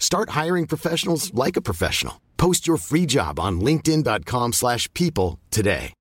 [0.00, 2.20] Start hiring professionals like a professional.
[2.36, 5.92] Post your free job on linkedin.com/people slash people today.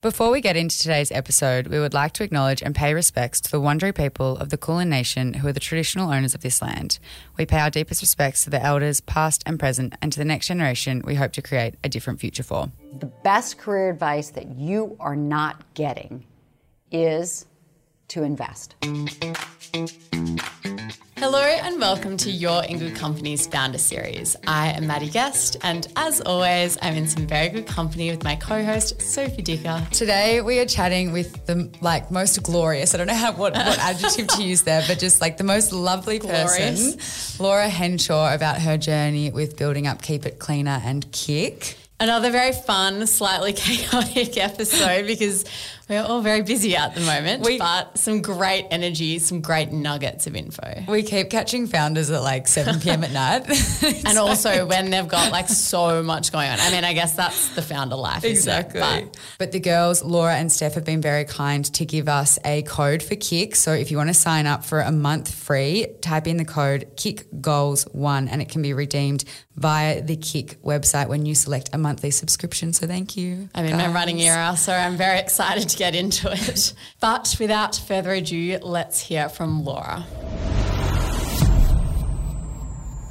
[0.00, 3.50] Before we get into today's episode, we would like to acknowledge and pay respects to
[3.50, 7.00] the Wurundjeri people of the Kulin Nation who are the traditional owners of this land.
[7.36, 10.46] We pay our deepest respects to the elders, past and present, and to the next
[10.46, 12.70] generation we hope to create a different future for.
[13.00, 16.24] The best career advice that you are not getting
[16.92, 17.47] is
[18.08, 18.74] to invest.
[21.18, 24.36] Hello and welcome to You're In Good Company's Founder Series.
[24.46, 28.36] I am Maddy Guest, and as always, I'm in some very good company with my
[28.36, 29.84] co-host Sophie Dicker.
[29.90, 32.94] Today we are chatting with the like most glorious.
[32.94, 35.72] I don't know how what, what adjective to use there, but just like the most
[35.72, 36.98] lovely person,
[37.38, 41.74] Laura Henshaw, about her journey with building up Keep It Cleaner and KIC.
[42.00, 45.44] Another very fun, slightly chaotic episode because
[45.88, 50.26] we're all very busy at the moment, We- but some great energy, some great nuggets
[50.26, 50.84] of info.
[50.88, 53.04] We keep catching founders at like 7 p.m.
[53.04, 53.46] at night.
[54.08, 56.58] And also when they've got like so much going on.
[56.60, 58.24] I mean, I guess that's the founder life.
[58.24, 58.80] Exactly.
[58.80, 62.62] But But the girls, Laura and Steph, have been very kind to give us a
[62.62, 63.54] code for KIC.
[63.56, 66.86] So if you want to sign up for a month free, type in the code
[66.96, 69.24] KICGOALS1 and it can be redeemed
[69.58, 72.72] via the KIC website when you select a monthly subscription.
[72.72, 73.48] So thank you.
[73.54, 73.94] I'm in my guys.
[73.94, 76.72] running era, so I'm very excited to get into it.
[77.00, 80.06] But without further ado, let's hear from Laura.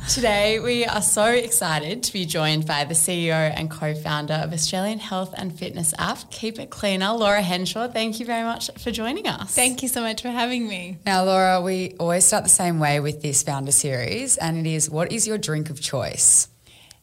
[0.10, 4.54] Today, we are so excited to be joined by the CEO and co founder of
[4.54, 7.90] Australian health and fitness app, Keep It Cleaner, Laura Henshaw.
[7.90, 9.54] Thank you very much for joining us.
[9.54, 10.98] Thank you so much for having me.
[11.06, 14.90] Now, Laura, we always start the same way with this founder series, and it is
[14.90, 16.48] what is your drink of choice?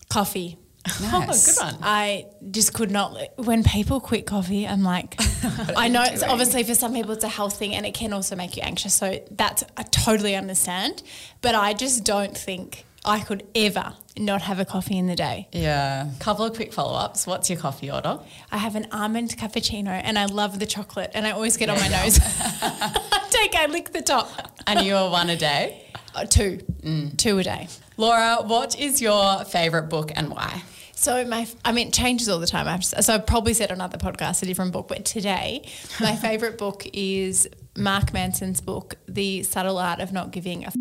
[0.08, 0.56] Coffee.
[1.02, 1.58] Nice.
[1.58, 1.82] Oh, good one.
[1.82, 3.18] I just could not.
[3.36, 5.14] When people quit coffee, I'm like,
[5.76, 8.34] I know it's obviously for some people it's a health thing and it can also
[8.34, 8.94] make you anxious.
[8.94, 11.02] So that's, I totally understand.
[11.42, 15.48] But I just don't think I could ever not have a coffee in the day.
[15.52, 16.08] Yeah.
[16.20, 17.26] Couple of quick follow ups.
[17.26, 18.18] What's your coffee order?
[18.50, 21.78] I have an almond cappuccino and I love the chocolate and I always get on
[21.78, 22.18] my nose.
[22.22, 24.30] I take, I lick the top.
[24.66, 25.84] And you are one a day.
[26.14, 26.60] Uh, two,
[27.16, 27.68] two a day.
[27.96, 30.62] Laura, what is your favourite book and why?
[30.94, 32.68] So my, I mean, it changes all the time.
[32.68, 35.68] I've, so I've probably said on other podcasts a different book, but today
[36.00, 40.68] my favorite book is Mark Manson's book, The Subtle Art of Not Giving a.
[40.68, 40.74] F-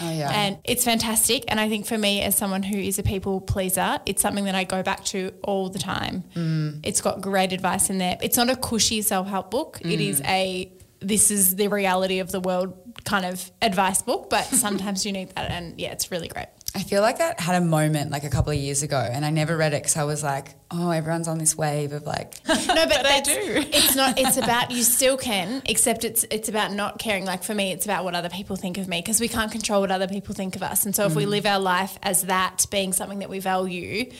[0.00, 0.30] Oh, yeah.
[0.32, 1.44] And it's fantastic.
[1.48, 4.54] And I think for me, as someone who is a people pleaser, it's something that
[4.54, 6.24] I go back to all the time.
[6.34, 6.80] Mm.
[6.84, 8.16] It's got great advice in there.
[8.22, 9.78] It's not a cushy self help book.
[9.82, 10.08] It Mm.
[10.08, 12.74] is a this is the reality of the world
[13.04, 15.50] kind of advice book, but sometimes you need that.
[15.50, 16.48] And yeah, it's really great.
[16.74, 19.30] I feel like that had a moment like a couple of years ago, and I
[19.30, 22.56] never read it because I was like, oh, everyone's on this wave of like, No,
[22.56, 23.64] but, I do.
[23.72, 24.18] It's not.
[24.18, 27.24] It's about you still can, except it's it's about not caring.
[27.24, 29.80] Like for me, it's about what other people think of me because we can't control
[29.80, 30.84] what other people think of us.
[30.84, 31.28] And so if we mm.
[31.28, 34.10] live our life as that being something that we value,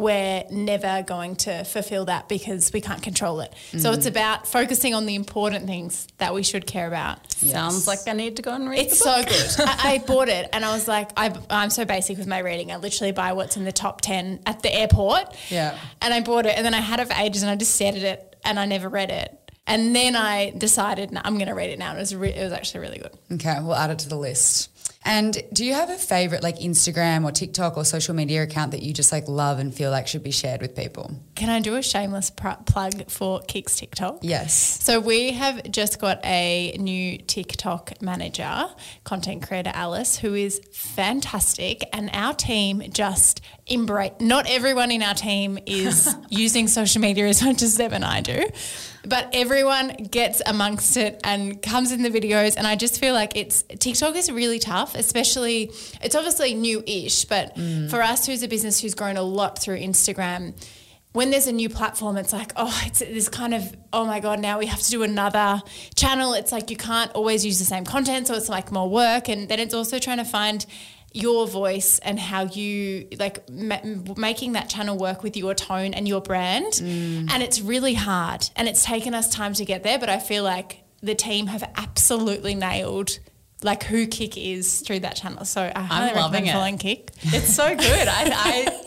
[0.00, 3.54] we're never going to fulfill that because we can't control it.
[3.72, 3.96] So mm.
[3.96, 7.30] it's about focusing on the important things that we should care about.
[7.32, 9.68] Sounds like I need to go and read It's the so good.
[9.68, 12.72] I, I bought it and I was like, I, I'm so basic with my reading.
[12.72, 15.36] I literally buy what's in the top 10 at the airport.
[15.50, 15.78] Yeah.
[16.00, 17.96] And I bought it and then I had it for ages and I just stared
[17.96, 19.36] at it and I never read it.
[19.66, 21.90] And then I decided, no, I'm going to read it now.
[21.90, 23.12] And it was, re- it was actually really good.
[23.34, 24.69] okay, we'll add it to the list.
[25.02, 28.82] And do you have a favorite like Instagram or TikTok or social media account that
[28.82, 31.10] you just like love and feel like should be shared with people?
[31.36, 34.18] Can I do a shameless pr- plug for KIC's TikTok?
[34.20, 34.52] Yes.
[34.52, 38.68] So we have just got a new TikTok manager,
[39.04, 44.12] content creator Alice, who is fantastic, and our team just embrace.
[44.20, 48.20] Not everyone in our team is using social media as much as Deb and I
[48.20, 48.44] do,
[49.04, 52.56] but everyone gets amongst it and comes in the videos.
[52.56, 57.56] And I just feel like it's TikTok is really tough, especially it's obviously new-ish, but
[57.56, 57.88] mm.
[57.90, 60.54] for us who's a business who's grown a lot through Instagram
[61.12, 64.38] when there's a new platform, it's like, oh, it's this kind of, oh my God,
[64.38, 65.60] now we have to do another
[65.96, 66.34] channel.
[66.34, 68.28] It's like you can't always use the same content.
[68.28, 69.28] So it's like more work.
[69.28, 70.64] And then it's also trying to find
[71.12, 73.80] your voice and how you like ma-
[74.16, 76.72] making that channel work with your tone and your brand.
[76.74, 77.30] Mm.
[77.30, 78.48] And it's really hard.
[78.56, 79.98] And it's taken us time to get there.
[79.98, 83.18] But I feel like the team have absolutely nailed
[83.62, 85.44] like who KIC is through that channel.
[85.44, 86.52] So I highly I'm loving it.
[86.52, 87.10] following KIC.
[87.34, 88.08] It's so good.
[88.08, 88.24] I,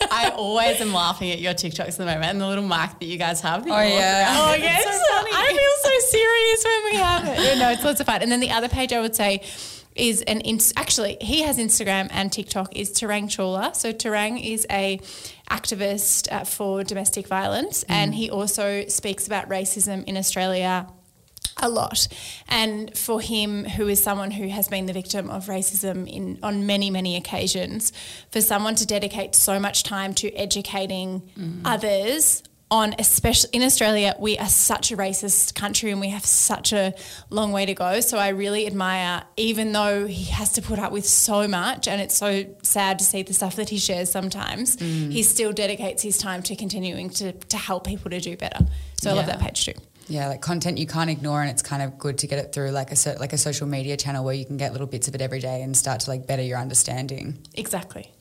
[0.10, 2.98] I I always am laughing at your TikToks at the moment and the little mic
[2.98, 3.64] that you guys have.
[3.64, 4.24] Oh, yeah.
[4.34, 5.30] around Oh yes, It's so funny.
[5.32, 7.44] I feel so serious when we have it.
[7.44, 8.22] Yeah, no, it's lots of fun.
[8.22, 9.42] And then the other page I would say
[9.94, 13.74] is an ins- actually he has Instagram and TikTok is Tarang Chawla.
[13.74, 15.00] So Tarang is a
[15.50, 20.86] activist uh, for domestic violence, and he also speaks about racism in Australia
[21.58, 22.08] a lot.
[22.48, 26.66] And for him, who is someone who has been the victim of racism in on
[26.66, 27.92] many, many occasions,
[28.30, 31.30] for someone to dedicate so much time to educating
[31.64, 36.72] others on especially in Australia, we are such a racist country and we have such
[36.72, 36.94] a
[37.30, 38.00] long way to go.
[38.00, 42.00] So I really admire, even though he has to put up with so much and
[42.00, 45.12] it's so sad to see the stuff that he shares sometimes, mm.
[45.12, 48.66] he still dedicates his time to continuing to, to help people to do better.
[49.00, 49.74] So I love that page too.
[50.06, 52.70] Yeah, like content you can't ignore, and it's kind of good to get it through
[52.70, 55.22] like a like a social media channel where you can get little bits of it
[55.22, 57.38] every day and start to like better your understanding.
[57.54, 58.12] Exactly.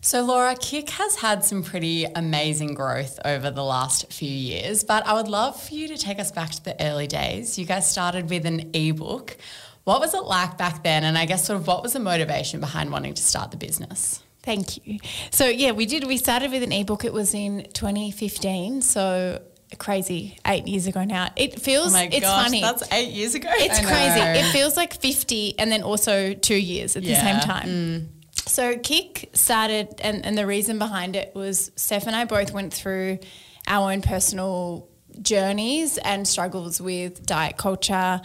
[0.00, 5.04] So, Laura, KIC has had some pretty amazing growth over the last few years, but
[5.04, 7.58] I would love for you to take us back to the early days.
[7.58, 9.36] You guys started with an ebook.
[9.82, 11.02] What was it like back then?
[11.02, 14.22] And I guess, sort of, what was the motivation behind wanting to start the business?
[14.44, 15.00] Thank you.
[15.32, 16.06] So yeah, we did.
[16.06, 17.04] We started with an ebook.
[17.04, 18.82] It was in 2015.
[18.82, 19.42] So
[19.78, 21.30] crazy, eight years ago now.
[21.34, 21.88] It feels.
[21.88, 22.60] Oh my it's gosh, funny.
[22.60, 23.48] that's eight years ago.
[23.52, 24.20] It's crazy.
[24.20, 27.22] It feels like 50 and then also two years at the Yeah.
[27.22, 27.68] same time.
[27.68, 28.06] Mm.
[28.46, 32.72] So KIC started, and, and the reason behind it was Steph and I both went
[32.72, 33.18] through
[33.66, 34.88] our own personal
[35.20, 38.20] journeys and struggles with diet culture.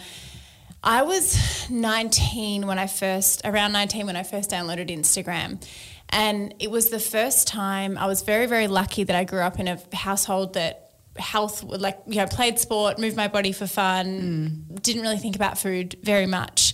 [0.83, 5.63] I was 19 when I first, around 19 when I first downloaded Instagram.
[6.09, 9.59] And it was the first time I was very, very lucky that I grew up
[9.59, 14.65] in a household that health, like, you know, played sport, moved my body for fun,
[14.69, 14.81] mm.
[14.81, 16.73] didn't really think about food very much.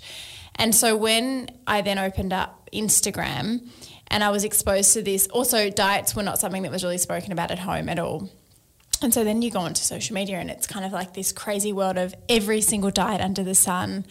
[0.57, 3.68] And so when I then opened up Instagram
[4.07, 7.31] and I was exposed to this, also diets were not something that was really spoken
[7.31, 8.30] about at home at all.
[9.01, 11.71] And so then you go onto social media and it's kind of like this crazy
[11.71, 14.06] world of every single diet under the sun.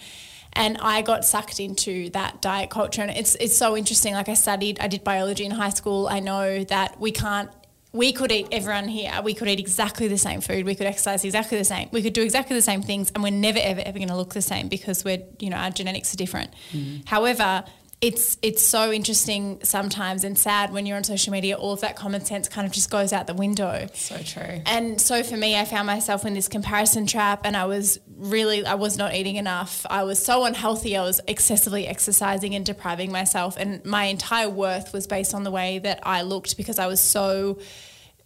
[0.52, 3.02] And I got sucked into that diet culture.
[3.02, 4.14] And it's, it's so interesting.
[4.14, 6.06] Like I studied, I did biology in high school.
[6.08, 7.50] I know that we can't,
[7.96, 10.66] we could eat, everyone here, we could eat exactly the same food.
[10.66, 11.88] We could exercise exactly the same.
[11.92, 13.10] We could do exactly the same things.
[13.14, 15.70] And we're never, ever, ever going to look the same because we're, you know, our
[15.70, 16.50] genetics are different.
[16.72, 17.06] Mm-hmm.
[17.06, 17.64] However,
[18.02, 21.56] it's it's so interesting sometimes and sad when you're on social media.
[21.56, 23.86] All of that common sense kind of just goes out the window.
[23.94, 24.60] So true.
[24.66, 28.66] And so for me, I found myself in this comparison trap, and I was really,
[28.66, 29.86] I was not eating enough.
[29.88, 30.94] I was so unhealthy.
[30.96, 35.50] I was excessively exercising and depriving myself, and my entire worth was based on the
[35.50, 37.60] way that I looked because I was so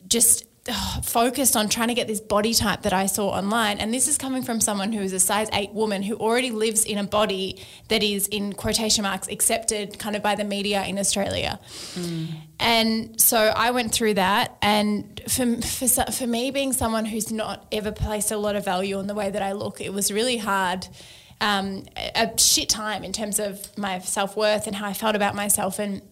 [0.08, 0.46] just
[1.02, 3.78] focused on trying to get this body type that I saw online.
[3.78, 6.84] And this is coming from someone who is a size eight woman who already lives
[6.84, 10.98] in a body that is, in quotation marks, accepted kind of by the media in
[10.98, 11.58] Australia.
[12.58, 14.56] And so I went through that.
[14.60, 18.98] And for, for, for me, being someone who's not ever placed a lot of value
[18.98, 20.86] on the way that I look, it was really hard.
[21.42, 25.16] Um, a, a shit time in terms of my self worth and how I felt
[25.16, 25.78] about myself.
[25.78, 26.02] And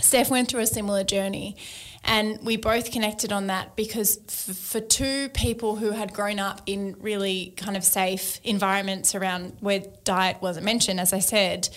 [0.00, 1.56] Steph went through a similar journey,
[2.04, 6.62] and we both connected on that because f- for two people who had grown up
[6.66, 11.68] in really kind of safe environments around where diet wasn't mentioned, as I said,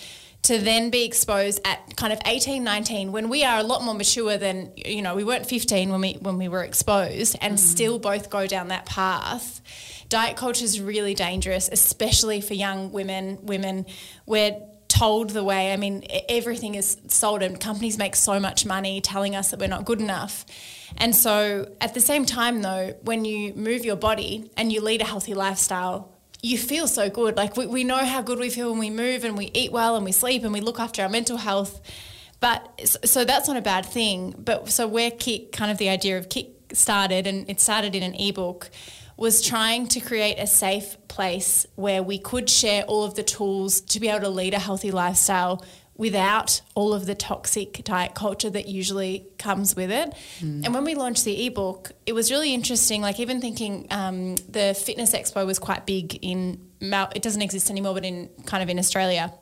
[0.42, 3.94] to then be exposed at kind of 18, 19, when we are a lot more
[3.94, 7.58] mature than, you know, we weren't 15 when we, when we were exposed and mm.
[7.58, 9.60] still both go down that path.
[10.08, 13.86] Diet culture is really dangerous, especially for young women, women,
[14.24, 14.60] where
[14.92, 15.72] told the way.
[15.72, 19.66] I mean, everything is sold, and companies make so much money telling us that we're
[19.66, 20.44] not good enough.
[20.98, 25.00] And so, at the same time, though, when you move your body and you lead
[25.00, 27.38] a healthy lifestyle, you feel so good.
[27.38, 29.96] Like, we, we know how good we feel when we move and we eat well
[29.96, 31.80] and we sleep and we look after our mental health.
[32.40, 34.34] But so that's not a bad thing.
[34.36, 38.02] But so, where KIC, kind of the idea of KIC started, and it started in
[38.02, 38.68] an ebook
[39.16, 43.80] was trying to create a safe place where we could share all of the tools
[43.80, 45.64] to be able to lead a healthy lifestyle
[45.96, 50.12] without all of the toxic diet culture that usually comes with it.
[50.64, 53.02] And when we launched the ebook, it was really interesting.
[53.02, 57.70] Like even thinking um, the fitness expo was quite big in Mal- it doesn't exist
[57.70, 59.32] anymore, but in kind of in Australia.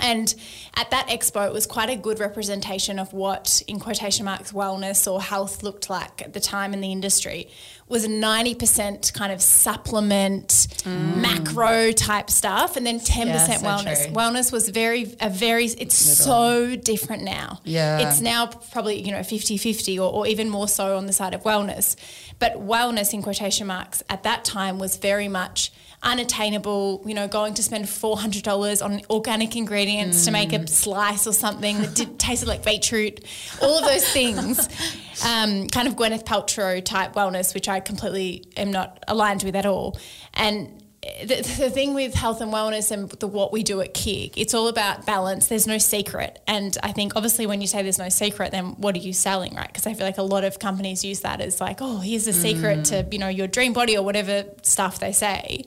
[0.00, 0.34] And
[0.74, 5.10] at that expo, it was quite a good representation of what, in quotation marks, wellness
[5.10, 7.50] or health looked like at the time in the industry.
[7.88, 14.04] Was 90% kind of supplement, macro type stuff, and then 10% Yeah, so wellness.
[14.06, 14.14] true.
[14.14, 17.60] Wellness was very, a very, it's so different now.
[17.64, 18.08] Yeah.
[18.08, 21.34] It's now probably, you know, 50 50 or, or even more so on the side
[21.34, 21.96] of wellness.
[22.38, 25.70] But wellness, in quotation marks, at that time was very much
[26.02, 31.32] unattainable, you know, going to spend $400 on organic ingredients to make a slice or
[31.32, 33.20] something that did, tasted like beetroot,
[33.60, 34.68] all of those things.
[35.26, 39.66] Um, kind of Gwyneth Paltrow type wellness, which I completely am not aligned with at
[39.66, 39.98] all.
[40.34, 44.34] And the, the thing with health and wellness and the what we do at KIC,
[44.36, 45.48] it's all about balance.
[45.48, 48.94] There's no secret, and I think obviously when you say there's no secret, then what
[48.94, 49.66] are you selling, right?
[49.66, 52.32] Because I feel like a lot of companies use that as like, oh, here's a
[52.32, 55.64] secret to you know your dream body or whatever stuff they say.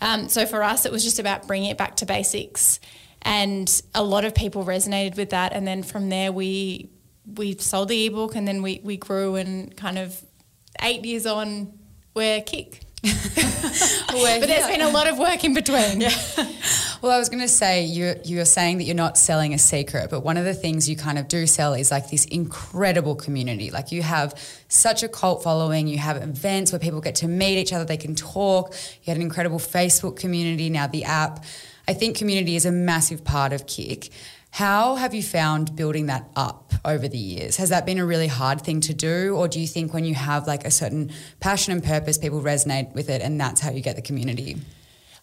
[0.00, 2.80] Um, so for us, it was just about bringing it back to basics,
[3.20, 5.52] and a lot of people resonated with that.
[5.52, 6.88] And then from there, we
[7.26, 10.24] we sold the ebook, and then we we grew and kind of
[10.82, 11.72] eight years on,
[12.14, 12.80] we're KIC.
[13.02, 16.04] but there's been a lot of work in between.
[17.02, 20.10] Well, I was going to say you're you're saying that you're not selling a secret,
[20.10, 23.70] but one of the things you kind of do sell is like this incredible community.
[23.70, 24.34] Like you have
[24.68, 25.88] such a cult following.
[25.88, 27.86] You have events where people get to meet each other.
[27.86, 28.74] They can talk.
[29.02, 30.68] You had an incredible Facebook community.
[30.68, 31.42] Now the app.
[31.88, 34.10] I think community is a massive part of KIC.
[34.50, 37.56] How have you found building that up over the years?
[37.56, 40.14] Has that been a really hard thing to do, or do you think when you
[40.14, 43.80] have like a certain passion and purpose, people resonate with it, and that's how you
[43.80, 44.56] get the community?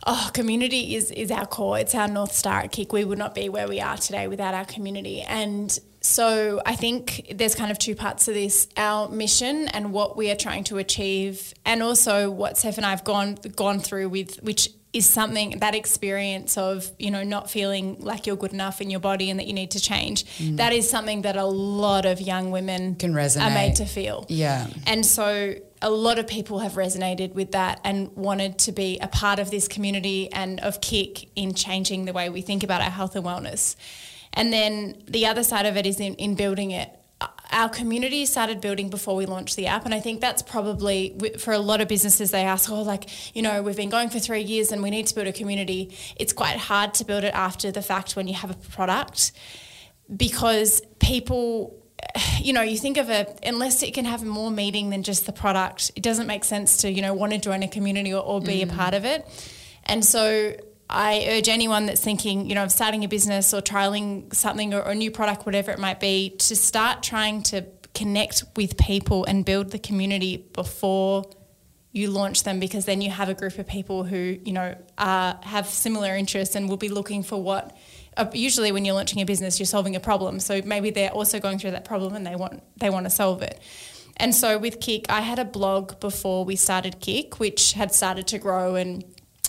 [0.06, 1.78] Oh, community is is our core.
[1.78, 2.94] It's our north star at KIC.
[2.94, 5.22] We would not be where we are today without our community.
[5.22, 10.16] And so I think there's kind of two parts to this: our mission and what
[10.16, 14.08] we are trying to achieve, and also what Steph and I have gone gone through
[14.08, 18.82] with, which is something that experience of you know not feeling like you're good enough
[18.82, 20.26] in your body and that you need to change.
[20.38, 20.58] Mm.
[20.58, 24.26] That is something that a lot of young women Can resonate are made to feel.
[24.28, 24.68] Yeah.
[24.86, 29.08] And so a lot of people have resonated with that and wanted to be a
[29.08, 32.90] part of this community and of KIC in changing the way we think about our
[32.90, 33.76] health and wellness.
[34.34, 36.97] And then the other side of it is in, in building it.
[37.52, 41.54] Our community started building before we launched the app, and I think that's probably for
[41.54, 42.32] a lot of businesses.
[42.32, 45.08] They ask, "Oh, like you know, we've been going for three years, and we need
[45.08, 48.34] to build a community." It's quite hard to build it after the fact when you
[48.34, 49.32] have a product
[50.16, 51.84] because people
[52.40, 55.34] you know you think of a unless it can have more meaning than just the
[55.34, 58.42] product it doesn't make sense to you know want to join a community or, or
[58.42, 58.76] be a mm.
[58.76, 59.26] part of it
[59.86, 60.54] and so
[60.90, 64.82] I urge anyone that's thinking, you know, of starting a business or trialing something or,
[64.82, 69.26] or a new product, whatever it might be, to start trying to connect with people
[69.26, 71.26] and build the community before
[71.92, 75.34] you launch them because then you have a group of people who you know uh,
[75.42, 77.76] have similar interests and will be looking for what
[78.16, 80.40] uh, usually when you're launching a business you're solving a problem.
[80.40, 83.42] So maybe they're also going through that problem and they want they want to solve
[83.42, 83.60] it.
[84.18, 88.28] And so with KIC i had a blog before we started KIC which had started
[88.28, 89.04] to grow and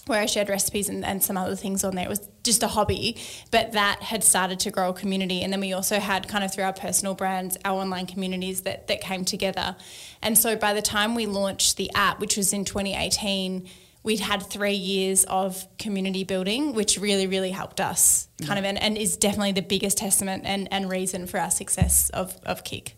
[0.09, 2.05] where I shared recipes and, and some other things on there.
[2.05, 3.17] It was just a hobby,
[3.51, 5.43] but that had started to grow a community.
[5.43, 8.89] And then we also had kind of through our personal brands, our online communities that,
[8.89, 9.77] that came together.
[10.23, 13.69] And so by the time we launched the app, which was in 2018,
[14.03, 18.81] we'd had three years of community building, which really, really helped us kind of, and,
[18.81, 22.93] and is definitely the biggest testament and, and reason for our success of, of KIC.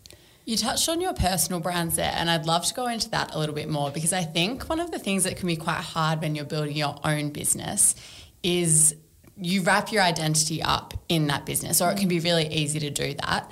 [0.45, 3.39] You touched on your personal brands there, and I'd love to go into that a
[3.39, 6.21] little bit more because I think one of the things that can be quite hard
[6.21, 7.95] when you're building your own business
[8.41, 8.95] is
[9.37, 12.89] you wrap your identity up in that business, or it can be really easy to
[12.89, 13.51] do that.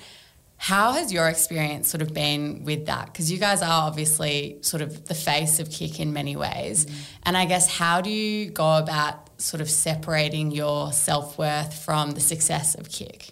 [0.57, 3.05] How has your experience sort of been with that?
[3.05, 6.85] Because you guys are obviously sort of the face of KIC in many ways.
[6.85, 7.01] Mm-hmm.
[7.23, 12.11] And I guess, how do you go about sort of separating your self worth from
[12.11, 13.31] the success of KIC?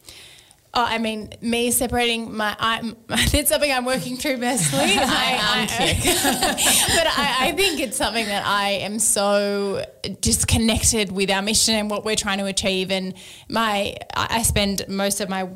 [0.74, 4.86] Oh, I mean, me separating my, I'm, it's something I'm working through personally.
[4.98, 5.96] I, I,
[6.96, 9.84] but I, I think it's something that I am so
[10.22, 12.92] just connected with our mission and what we're trying to achieve.
[12.92, 13.14] And
[13.50, 15.50] my, I I spend most of my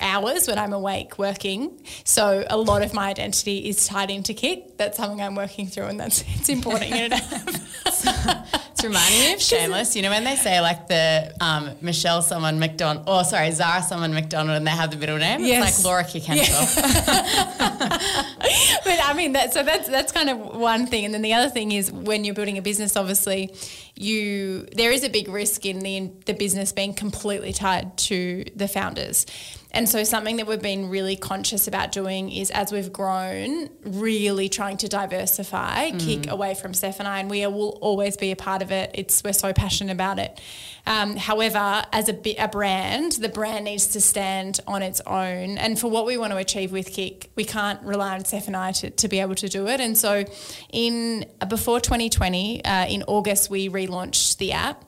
[0.00, 1.78] hours when I'm awake working.
[2.04, 4.76] So a lot of my identity is tied into KIC.
[4.76, 6.90] That's something I'm working through, and that's it's important.
[8.80, 9.94] It's reminding me of Shameless.
[9.94, 14.14] You know when they say like the um, Michelle someone McDonald, or sorry Zara someone
[14.14, 15.44] McDonald, and they have the middle name.
[15.44, 15.68] Yes.
[15.68, 16.60] It's like Laura KIC Henshaw.
[18.84, 21.50] but I mean that so that's that's kind of one thing, and then the other
[21.50, 23.54] thing is when you're building a business, obviously,
[23.96, 28.66] you there is a big risk in the the business being completely tied to the
[28.66, 29.26] founders.
[29.72, 34.48] And so something that we've been really conscious about doing is as we've grown, really
[34.48, 38.36] trying to diversify, KIC away from Steph and I, and we will always be a
[38.36, 38.90] part of it.
[38.94, 40.40] It's we're so passionate about it.
[40.86, 45.58] Um, however, as a, a brand, the brand needs to stand on its own.
[45.58, 48.56] And for what we want to achieve with KIC, we can't rely on Steph and
[48.56, 49.80] I to, to be able to do it.
[49.80, 50.24] And so,
[50.72, 54.84] in before 2020, uh, in August, we relaunched the app.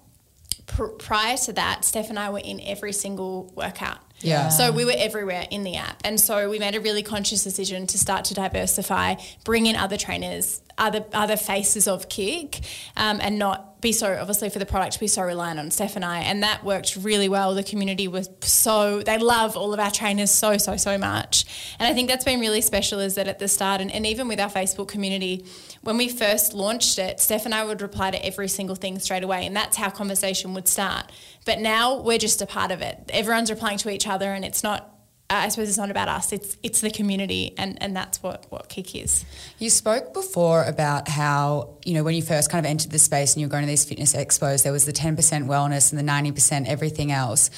[0.67, 3.99] Pr- prior to that, Steph and I were in every single workout.
[4.23, 4.49] Yeah.
[4.49, 6.01] So we were everywhere in the app.
[6.05, 9.97] And so we made a really conscious decision to start to diversify, bring in other
[9.97, 12.65] trainers, other other faces of KIC,
[12.97, 16.05] um, and not be so obviously for the product be so reliant on Steph and
[16.05, 16.21] I.
[16.21, 17.55] And that worked really well.
[17.55, 21.45] The community was so they love all of our trainers so, so, so much.
[21.79, 24.29] And I think that's been really special is that at the start and, and even
[24.29, 25.45] with our Facebook community,
[25.83, 29.25] when we first launched it, Steph and I would reply to every single thing straight
[29.25, 29.47] away.
[29.47, 31.11] And that's how conversation would start.
[31.45, 33.11] But now we're just a part of it.
[33.13, 34.93] Everyone's replying to each other and it's not
[35.31, 36.33] I suppose it's not about us.
[36.33, 39.25] It's it's the community, and, and that's what what KIC is.
[39.59, 43.33] You spoke before about how you know when you first kind of entered the space
[43.33, 45.99] and you were going to these fitness expos, there was the ten percent wellness and
[45.99, 47.51] the ninety percent everything else.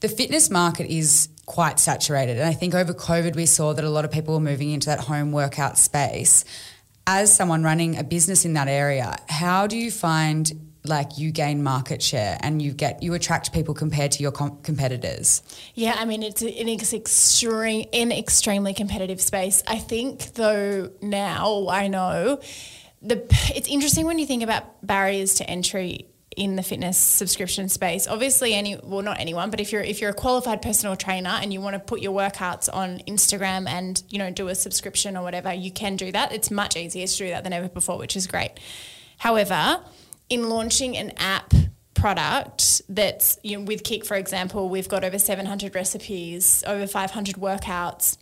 [0.00, 3.90] The fitness market is quite saturated, and I think over COVID we saw that a
[3.90, 6.44] lot of people were moving into that home workout space.
[7.06, 10.50] As someone running a business in that area, how do you find
[10.84, 14.58] like you gain market share and you get you attract people compared to your com-
[14.62, 15.42] competitors?
[15.74, 19.62] Yeah i mean it's an extreme in extremely competitive space.
[19.66, 22.40] I think though now i know
[23.00, 28.06] the it's interesting when you think about barriers to entry in the fitness subscription space.
[28.06, 31.52] Obviously any well not anyone but if you're if you're a qualified personal trainer and
[31.52, 35.22] you want to put your workouts on instagram and you know do a subscription or
[35.22, 36.32] whatever you can do that.
[36.32, 38.52] It's much easier to do that than ever before which is great.
[39.18, 39.80] However
[40.28, 41.52] in launching an app
[42.04, 47.36] product that's you know, with KIC, for example, we've got over 700 recipes, over 500
[47.36, 48.18] workouts.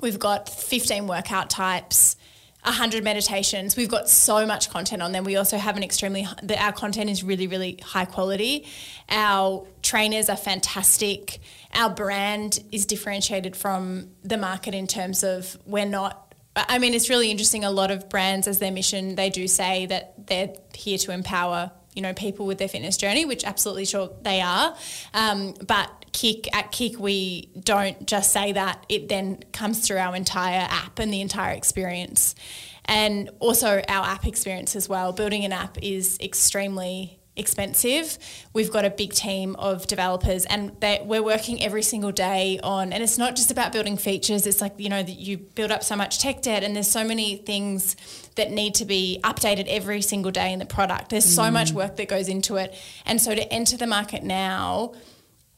[0.00, 2.16] We've got 15 workout types,
[2.64, 3.76] 100 meditations.
[3.76, 5.24] We've got so much content on them.
[5.24, 6.26] We also have an extremely,
[6.58, 8.66] our content is really, really high quality.
[9.08, 11.38] Our trainers are fantastic.
[11.72, 16.24] Our brand is differentiated from the market in terms of we're not
[16.68, 17.62] I mean, it's really interesting.
[17.62, 21.70] A lot of brands, as their mission, they do say that they're here to empower,
[21.98, 24.72] you know, people with their fitness journey, which absolutely sure they are.
[25.14, 30.14] Um, but KIC at KIC, we don't just say that; it then comes through our
[30.14, 32.36] entire app and the entire experience,
[32.84, 35.12] and also our app experience as well.
[35.12, 38.18] Building an app is extremely expensive.
[38.52, 42.92] We've got a big team of developers, and they, we're working every single day on.
[42.92, 44.46] And it's not just about building features.
[44.46, 47.04] It's like you know that you build up so much tech debt, and there's so
[47.04, 47.96] many things
[48.36, 51.10] that need to be updated every single day in the product.
[51.10, 51.52] There's so mm.
[51.52, 52.74] much work that goes into it,
[53.06, 54.92] and so to enter the market now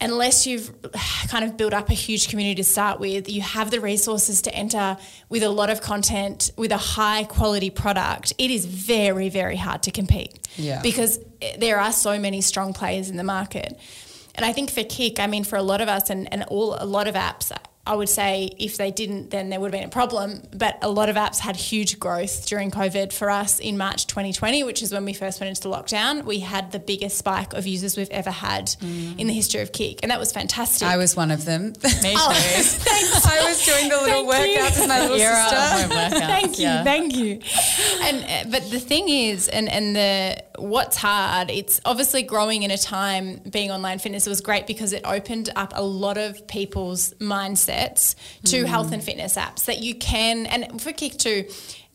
[0.01, 0.73] unless you've
[1.27, 4.53] kind of built up a huge community to start with, you have the resources to
[4.53, 4.97] enter
[5.29, 9.83] with a lot of content, with a high quality product, it is very, very hard
[9.83, 10.39] to compete.
[10.55, 10.81] Yeah.
[10.81, 13.79] Because eh, there are so many strong players in the market.
[14.35, 16.75] And I think for KIC, I mean, for a lot of us and, and all
[16.79, 17.51] a lot of apps,
[17.91, 20.43] I would say if they didn't, then there would have been a problem.
[20.55, 23.11] But a lot of apps had huge growth during COVID.
[23.11, 26.71] For us in March 2020, which is when we first went into lockdown, we had
[26.71, 29.19] the biggest spike of users we've ever had mm.
[29.19, 29.99] in the history of KIC.
[30.03, 30.87] And that was fantastic.
[30.87, 31.63] I was one of them.
[31.83, 32.15] Me too.
[32.15, 33.25] Oh, thanks.
[33.25, 36.17] I was doing the little Thank workouts with my little You're sister.
[36.17, 36.83] thank you, yeah.
[36.85, 37.41] thank you.
[38.03, 42.71] And uh, but the thing is, and and the what's hard, it's obviously growing in
[42.71, 44.25] a time being online fitness.
[44.25, 47.13] It was great because it opened up a lot of people's
[47.81, 48.15] mindsets
[48.45, 48.65] to mm.
[48.65, 51.45] health and fitness apps that you can, and for KIC too.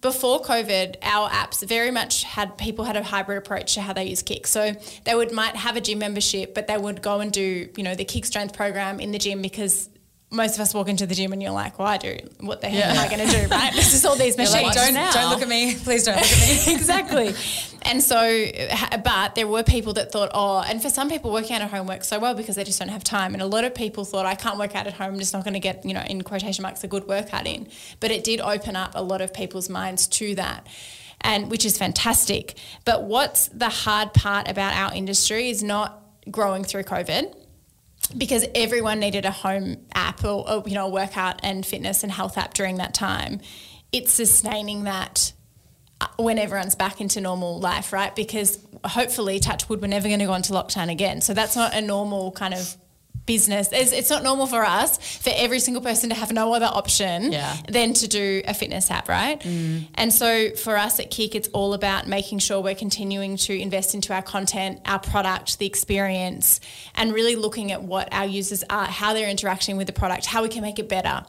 [0.03, 4.05] Before COVID, our apps very much had people had a hybrid approach to how they
[4.05, 4.47] use KIC.
[4.47, 4.73] So
[5.05, 7.95] they would might have a gym membership, but they would go and do you know
[7.95, 9.89] the KIC Strength program in the gym because
[10.31, 12.19] most of us walk into the gym and you're like, well, I do.
[12.41, 12.91] What the heck yeah.
[12.91, 13.73] am I going to do, right?
[13.75, 14.75] This is all these machines.
[14.75, 15.77] Like, don't, don't look at me.
[15.77, 16.75] Please don't look at me.
[16.75, 17.35] exactly.
[17.83, 18.47] And so,
[19.05, 21.87] but there were people that thought, oh, and for some people, working out at home
[21.87, 23.35] works so well because they just don't have time.
[23.35, 25.13] And a lot of people thought, I can't work out at home.
[25.13, 27.69] I'm just not going to get, you know, in quotation marks, a good workout in.
[28.01, 30.67] But it did open up a lot of people's minds to that
[31.21, 32.59] and which is fantastic.
[32.85, 37.35] But what's the hard part about our industry is not growing through COVID
[38.17, 42.13] because everyone needed a home app or, or, you know a workout and fitness and
[42.13, 43.41] health app during that time.
[43.93, 45.33] It's sustaining that
[46.01, 48.15] uh, when everyone's back into normal life right?
[48.15, 51.21] Because hopefully touch wood we're never going to go into lockdown again.
[51.21, 52.77] So that's not a normal kind of
[53.27, 53.69] business.
[53.73, 57.33] It's, it's, not normal for us for every single person to have no other option
[57.33, 57.57] yeah.
[57.69, 59.41] than to do a fitness app, right?
[59.41, 59.89] Mm.
[59.97, 63.95] And so for us at KIC, it's all about making sure we're continuing to invest
[63.95, 66.61] into our content, our product, the experience,
[66.95, 70.43] and really looking at what our users are, how they're interacting with the product, how
[70.43, 71.25] we can make it better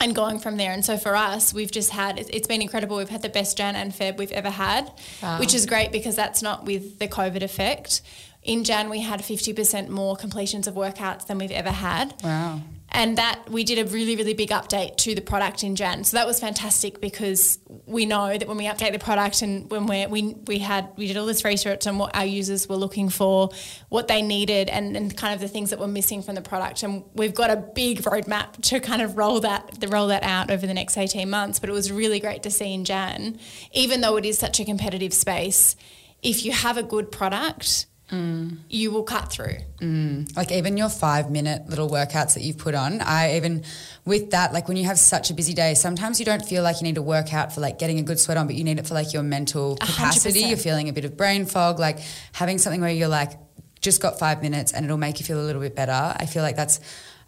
[0.00, 0.72] and going from there.
[0.72, 2.96] And so for us, we've just had, it's been incredible.
[2.96, 4.90] We've had the best Jan and Feb we've ever had,
[5.22, 5.38] wow.
[5.40, 8.02] which is great because that's not with the COVID effect.
[8.42, 12.14] In Jan, we had 50% more completions of workouts than we've ever had.
[12.22, 12.60] Wow.
[12.90, 16.04] and that we did a really really big update to the product in Jan.
[16.04, 19.86] So that was fantastic because we know that when we update the product and when
[19.86, 23.10] we we we had we did all this research on what our users were looking
[23.10, 23.50] for,
[23.90, 26.82] what they needed, and, and kind of the things that were missing from the product.
[26.82, 30.50] And we've got a big roadmap to kind of roll that the roll that out
[30.50, 31.58] over the next eighteen months.
[31.58, 33.38] But it was really great to see in Jan,
[33.72, 35.76] even though it is such a competitive space,
[36.22, 37.84] if you have a good product.
[38.10, 38.58] Mm.
[38.70, 39.58] You will cut through.
[39.80, 40.34] Mm.
[40.36, 43.64] like even your five minute little workouts that you've put on i even
[44.04, 46.80] with that like when you have such a busy day sometimes you don't feel like
[46.80, 48.78] you need to work out for like getting a good sweat on but you need
[48.78, 50.40] it for like your mental capacity.
[50.40, 51.98] You you're feeling a bit of brain fog like
[52.32, 53.32] having something where you're like
[53.80, 55.92] just got five minutes and it'll make you feel a little bit better.
[55.92, 56.80] I feel like that's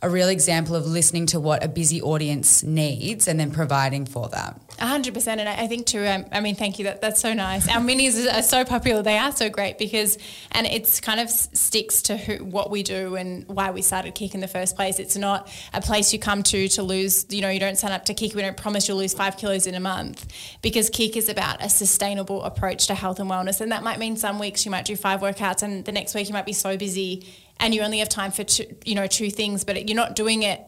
[0.03, 4.29] a real example of listening to what a busy audience needs and then providing for
[4.31, 6.07] that A hundred percent, and I I think too.
[6.07, 6.87] Um, I mean, thank you.
[6.87, 7.69] That that's so nice.
[7.69, 9.03] Our minis are so popular.
[9.03, 10.17] They are so great because,
[10.53, 14.35] and it's kind of sticks to who, what we do and why we started KIC
[14.35, 14.99] in the first place.
[14.99, 17.27] It's not a place you come to to lose.
[17.29, 18.35] You know, you don't sign up to KIC.
[18.35, 20.27] We don't promise you'll lose five kilos in a month
[20.63, 24.17] because KIC is about a sustainable approach to health and wellness, and that might mean
[24.17, 26.79] some weeks you might do five workouts, and the next week you might be so
[26.79, 27.27] busy
[27.61, 30.42] and you only have time for two, you know two things, but you're not doing
[30.42, 30.61] it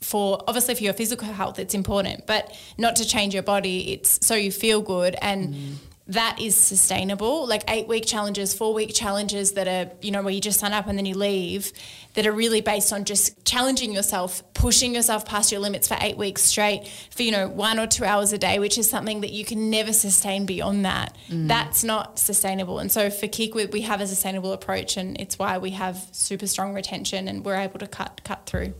[0.00, 4.24] for obviously for your physical health it's important but not to change your body it's
[4.24, 5.16] so you feel good.
[5.20, 5.74] And mm.
[6.08, 7.48] That is sustainable.
[7.48, 10.72] Like eight week challenges four week challenges that are you know where you just sign
[10.72, 11.72] up and then you leave
[12.14, 16.16] that are really based on just challenging yourself pushing yourself past your limits for eight
[16.16, 19.32] weeks straight for you know one or two hours a day which is something that
[19.32, 21.16] you can never sustain beyond that.
[21.28, 21.48] Mm.
[21.48, 22.78] That's not sustainable.
[22.78, 26.46] And so for KIC we, have a sustainable approach and it's why we have super
[26.46, 28.74] strong retention and we're able to cut cut through.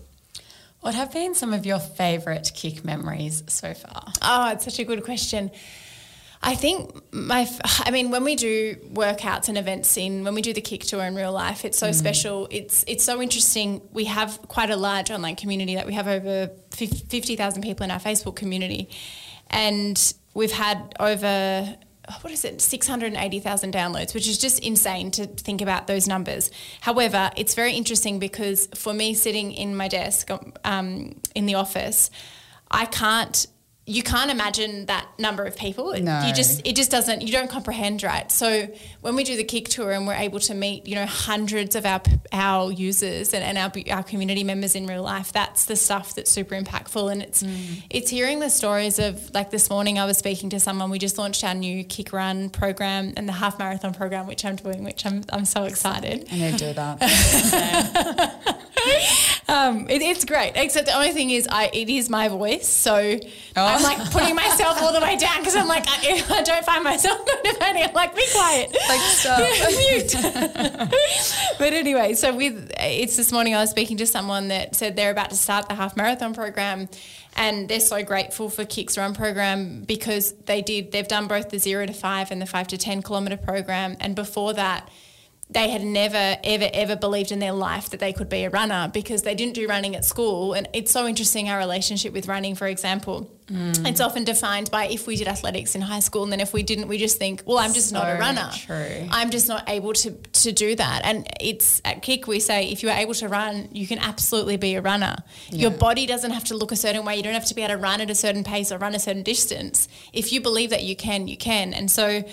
[0.80, 4.12] What have been some of your favourite KIC memories so far?
[4.22, 5.50] Oh, it's such a good question.
[6.42, 7.48] I think my,
[7.80, 11.02] I mean, when we do workouts and events in, when we do the KIC tour
[11.04, 12.46] in real life, it's so special.
[12.50, 13.80] It's it's so interesting.
[13.92, 17.90] We have quite a large online community that we have over fif- 50,000 people in
[17.90, 18.88] our Facebook community.
[19.48, 21.76] And we've had over,
[22.20, 26.50] what is it, 680,000 downloads, which is just insane to think about those numbers.
[26.80, 30.30] However, it's very interesting because for me sitting in my desk
[30.64, 32.10] um, in the office,
[32.70, 33.46] I can't
[33.88, 35.94] you can't imagine that number of people.
[36.00, 36.26] No.
[36.26, 38.30] You just it just doesn't you don't comprehend right.
[38.32, 38.68] So
[39.00, 41.86] when we do the KIC tour and we're able to meet you know hundreds of
[41.86, 46.16] our our users and, and our our community members in real life, that's the stuff
[46.16, 47.12] that's super impactful.
[47.12, 47.84] And it's mm.
[47.88, 50.90] it's hearing the stories of like this morning I was speaking to someone.
[50.90, 54.56] We just launched our new KIC run program and the half marathon program, which I'm
[54.56, 56.26] doing, which I'm I'm so excited.
[56.32, 58.72] i need to do that
[59.48, 62.96] Um, it, it's great, except the only thing is, I it is my voice, so
[63.54, 66.82] I'm like putting myself all the way down because I'm like, I, I don't find
[66.82, 67.84] myself motivating.
[67.84, 70.16] I'm like, be quiet, like stop mute.
[71.60, 75.12] but anyway, so with it's this morning I was speaking to someone that said they're
[75.12, 76.88] about to start the half marathon program.
[77.38, 80.90] And they're so grateful for KIC's Run program because they did.
[80.90, 83.96] They've done both the zero to five and the five to ten kilometer program.
[84.00, 84.88] And before that,
[85.48, 88.90] they had never, ever, ever believed in their life that they could be a runner
[88.92, 90.54] because they didn't do running at school.
[90.54, 93.30] And it's so interesting our relationship with running, for example.
[93.46, 93.88] Mm.
[93.88, 96.64] It's often defined by if we did athletics in high school, and then if we
[96.64, 98.50] didn't, we just think, well, I'm just not a runner.
[98.52, 99.06] true.
[99.08, 101.02] I'm just not able to to do that.
[101.04, 104.56] And it's at KIC we say if you are able to run, you can absolutely
[104.56, 105.16] be a runner.
[105.50, 107.16] Your body doesn't have to look a certain way.
[107.16, 108.98] You don't have to be able to run at a certain pace or run a
[108.98, 109.86] certain distance.
[110.12, 111.72] If you believe that you can, you can.
[111.72, 112.24] And so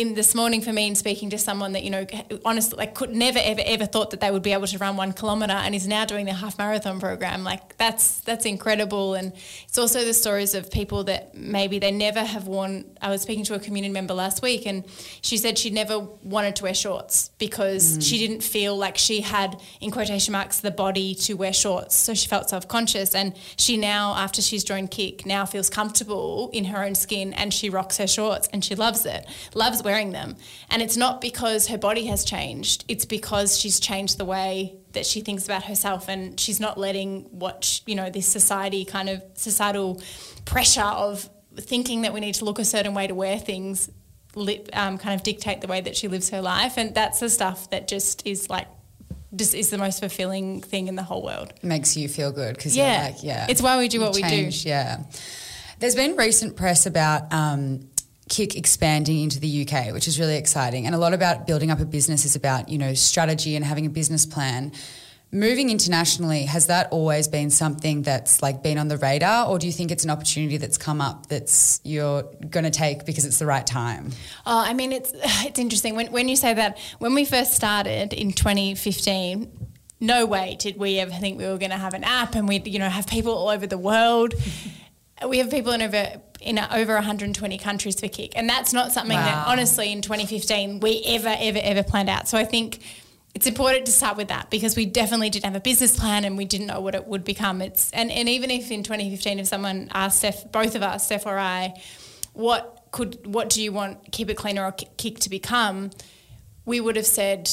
[0.00, 2.06] in this morning for me in speaking to someone that you know
[2.46, 5.12] honestly like could never ever ever thought that they would be able to run one
[5.12, 7.44] kilometer and is now doing the half marathon program.
[7.44, 9.14] Like that's that's incredible.
[9.14, 9.34] And
[9.68, 13.44] it's also the stories of people that maybe they never have worn I was speaking
[13.44, 14.84] to a community member last week and
[15.20, 18.08] she said she never wanted to wear shorts because mm.
[18.08, 21.94] she didn't feel like she had in quotation marks the body to wear shorts.
[21.94, 26.64] So she felt self-conscious and she now after she's joined KIC now feels comfortable in
[26.66, 29.26] her own skin and she rocks her shorts and she loves it.
[29.54, 30.36] Loves wearing them
[30.70, 35.04] and it's not because her body has changed it's because she's changed the way that
[35.06, 39.22] she thinks about herself and she's not letting what you know this society kind of
[39.34, 40.00] societal
[40.44, 43.90] pressure of thinking that we need to look a certain way to wear things
[44.72, 47.68] um, kind of dictate the way that she lives her life and that's the stuff
[47.70, 48.68] that just is like
[49.34, 52.76] just is the most fulfilling thing in the whole world makes you feel good because
[52.76, 53.02] Yeah.
[53.02, 54.50] you're like, yeah, It's why we do what we do.
[54.68, 55.04] Yeah.
[55.78, 57.89] There's been recent press about um,
[58.30, 60.86] KIC expanding into the UK, which is really exciting.
[60.86, 63.84] And a lot about building up a business is about, you know, strategy and having
[63.86, 64.72] a business plan.
[65.32, 69.66] Moving internationally, has that always been something that's like been on the radar, or do
[69.66, 73.38] you think it's an opportunity that's come up that's you're going to take because it's
[73.38, 74.10] the right time?
[74.44, 75.12] Oh, I mean, it's
[75.44, 76.78] it's interesting when when you say that.
[76.98, 79.68] When we first started in 2015,
[80.00, 82.66] no way did we ever think we were going to have an app and we'd,
[82.66, 84.34] you know, have people all over the world.
[85.28, 89.16] we have people in over in over 120 countries for KIC, and that's not something
[89.16, 89.24] Wow.
[89.24, 92.28] that honestly in 2015 we ever ever ever planned out.
[92.28, 92.80] So I think
[93.34, 96.36] it's important to start with that because we definitely didn't have a business plan and
[96.36, 97.60] we didn't know what it would become.
[97.62, 101.26] It's and, and even if in 2015 if someone asked Steph, both of us, Steph
[101.26, 101.74] or I,
[102.32, 105.90] what could what do you want Keep It Cleaner or KIC to become,
[106.64, 107.48] we would have said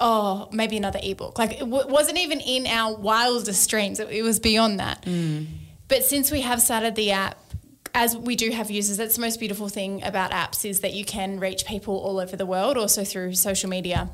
[0.00, 1.38] oh, maybe another ebook.
[1.38, 3.98] Like it w- wasn't even in our wildest dreams.
[3.98, 5.02] It, it was beyond that.
[5.02, 5.46] Mm.
[5.88, 7.36] But since we have started the app,
[7.94, 11.04] as we do have users, that's the most beautiful thing about apps is that you
[11.04, 14.10] can reach people all over the world, also through social media.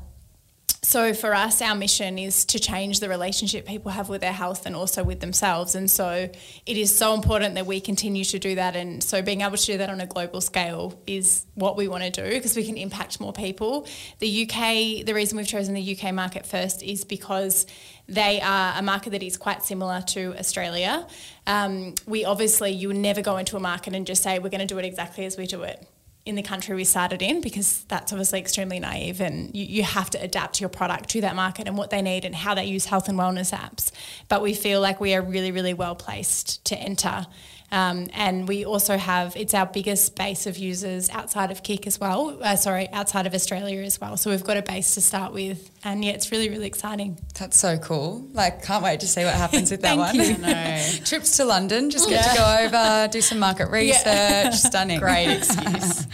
[0.85, 4.67] So for us, our mission is to change the relationship people have with their health
[4.67, 5.73] and also with themselves.
[5.73, 6.29] And so
[6.65, 8.75] it is so important that we continue to do that.
[8.75, 12.03] And so being able to do that on a global scale is what we want
[12.03, 13.87] to do because we can impact more people.
[14.19, 17.65] The UK, the reason we've chosen the UK market first is because
[18.07, 21.07] they are a market that is quite similar to Australia.
[21.47, 24.67] Um, we obviously, you never go into a market and just say, we're going to
[24.67, 25.85] do it exactly as we do it
[26.25, 30.09] in the country we started in because that's obviously extremely naive and you, you have
[30.09, 32.85] to adapt your product to that market and what they need and how they use
[32.85, 33.91] health and wellness apps.
[34.27, 37.27] But we feel like we are really, really well placed to enter.
[37.71, 41.99] Um, and we also have, it's our biggest base of users outside of KIC as
[41.99, 42.37] well.
[42.41, 44.17] Uh, sorry, outside of Australia as well.
[44.17, 45.69] So we've got a base to start with.
[45.83, 47.19] And yeah, it's really, really exciting.
[47.37, 48.27] That's so cool.
[48.33, 50.99] Like, can't wait to see what happens with that Thank one.
[50.99, 51.05] you.
[51.05, 54.53] Trips to London, just get to go over, do some market research.
[54.53, 54.99] Stunning.
[54.99, 56.05] Great excuse.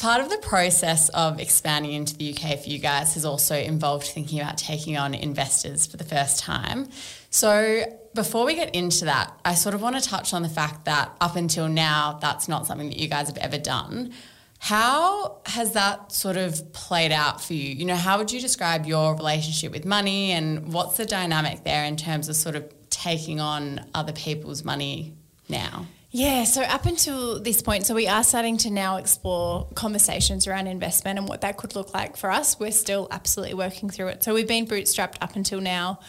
[0.00, 4.06] Part of the process of expanding into the UK for you guys has also involved
[4.06, 6.88] thinking about taking on investors for the first time.
[7.30, 10.84] So, before we get into that, I sort of want to touch on the fact
[10.84, 14.12] that up until now, that's not something that you guys have ever done.
[14.58, 17.74] How has that sort of played out for you?
[17.74, 21.84] You know, how would you describe your relationship with money and what's the dynamic there
[21.84, 25.16] in terms of sort of taking on other people's money
[25.48, 25.86] now?
[26.14, 30.66] Yeah, so up until this point, so we are starting to now explore conversations around
[30.66, 32.60] investment and what that could look like for us.
[32.60, 34.22] We're still absolutely working through it.
[34.22, 36.00] So we've been bootstrapped up until now.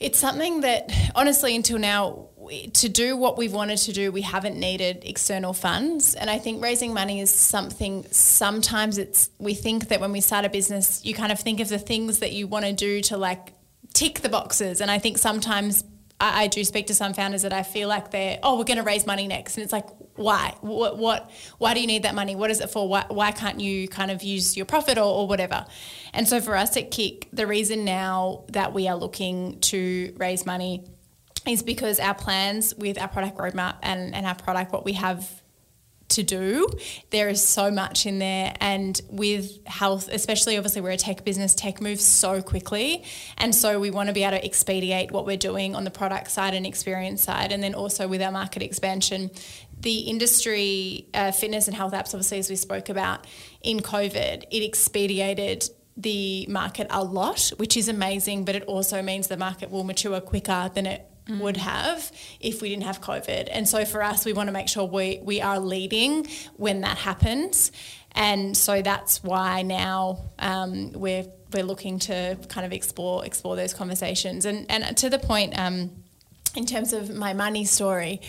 [0.00, 2.28] It's something that, honestly, until now,
[2.74, 6.14] to do what we've wanted to do, we haven't needed external funds.
[6.14, 10.44] And I think raising money is something, sometimes it's, we think that when we start
[10.44, 13.16] a business, you kind of think of the things that you want to do to
[13.16, 13.54] like
[13.94, 14.80] tick the boxes.
[14.80, 15.84] And I think sometimes
[16.20, 18.78] I, I do speak to some founders that I feel like they're, oh, we're going
[18.78, 19.56] to raise money next.
[19.56, 20.56] And it's like, why?
[20.60, 22.36] What, what, why do you need that money?
[22.36, 22.88] What is it for?
[22.88, 25.66] Why, why can't you kind of use your profit or, or whatever?
[26.12, 30.46] And so for us at KIC, the reason now that we are looking to raise
[30.46, 30.84] money
[31.46, 35.42] is because our plans with our product roadmap and, and our product, what we have
[36.10, 36.68] to do.
[37.10, 38.54] There is so much in there.
[38.60, 43.04] And with health, especially obviously we're a tech business, tech moves so quickly.
[43.38, 46.30] And so we want to be able to expedite what we're doing on the product
[46.30, 47.52] side and experience side.
[47.52, 49.30] And then also with our market expansion.
[49.80, 53.26] The industry, uh, fitness and health apps, obviously, as we spoke about
[53.60, 59.28] in COVID, it expedited the market a lot, which is amazing, but it also means
[59.28, 63.48] the market will mature quicker than it would have if we didn't have COVID.
[63.50, 66.98] And so for us, we want to make sure we, we are leading when that
[66.98, 67.72] happens.
[68.12, 73.74] And so that's why now um, we're we're looking to kind of explore explore those
[73.74, 74.44] conversations.
[74.44, 75.90] And and to the point, um,
[76.54, 78.20] in terms of my money story,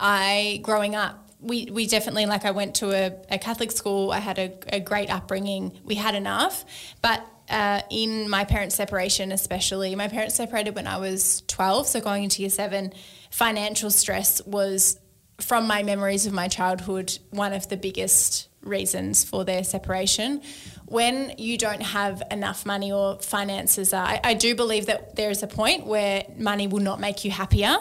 [0.00, 4.10] I growing up we, we definitely like I went to a, a Catholic school.
[4.10, 5.78] I had a, a great upbringing.
[5.84, 6.64] We had enough,
[7.00, 12.00] but uh, in my parents' separation, especially my parents separated when I was twelve, so
[12.00, 12.92] going into year seven,
[13.30, 14.98] financial stress was
[15.40, 20.42] from my memories of my childhood one of the biggest reasons for their separation.
[20.86, 25.30] When you don't have enough money or finances are, I, I do believe that there
[25.30, 27.76] is a point where money will not make you happier,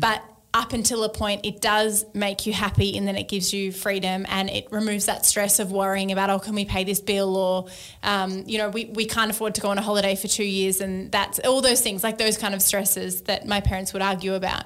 [0.00, 0.22] but
[0.58, 4.26] up until a point, it does make you happy and then it gives you freedom
[4.28, 7.36] and it removes that stress of worrying about, oh, can we pay this bill?
[7.36, 7.66] Or,
[8.02, 10.80] um, you know, we, we can't afford to go on a holiday for two years.
[10.80, 14.34] And that's all those things, like those kind of stresses that my parents would argue
[14.34, 14.64] about.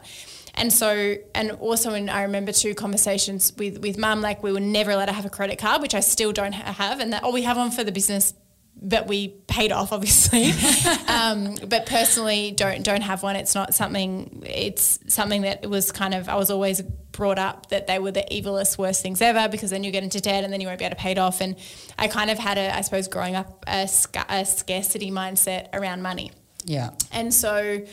[0.55, 4.61] And so, and also, in, I remember two conversations with with mum, like we were
[4.61, 7.33] never allowed to have a credit card, which I still don't have, and that all
[7.33, 8.35] we have one for the business,
[8.81, 10.53] but we paid off obviously.
[11.09, 13.37] um, but personally, don't don't have one.
[13.37, 14.43] It's not something.
[14.47, 16.83] It's something that was kind of I was always
[17.13, 20.21] brought up that they were the evilest, worst things ever because then you get into
[20.21, 21.41] debt and then you won't be able to pay it off.
[21.41, 21.57] And
[21.99, 23.83] I kind of had a, I suppose, growing up a,
[24.29, 26.33] a scarcity mindset around money.
[26.65, 26.91] Yeah.
[27.13, 27.85] And so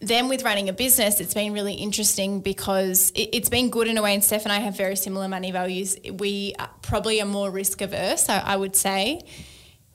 [0.00, 3.98] then with running a business, it's been really interesting because it, it's been good in
[3.98, 4.14] a way.
[4.14, 5.96] And Steph and I have very similar money values.
[6.10, 9.22] We probably are more risk averse, I, I would say.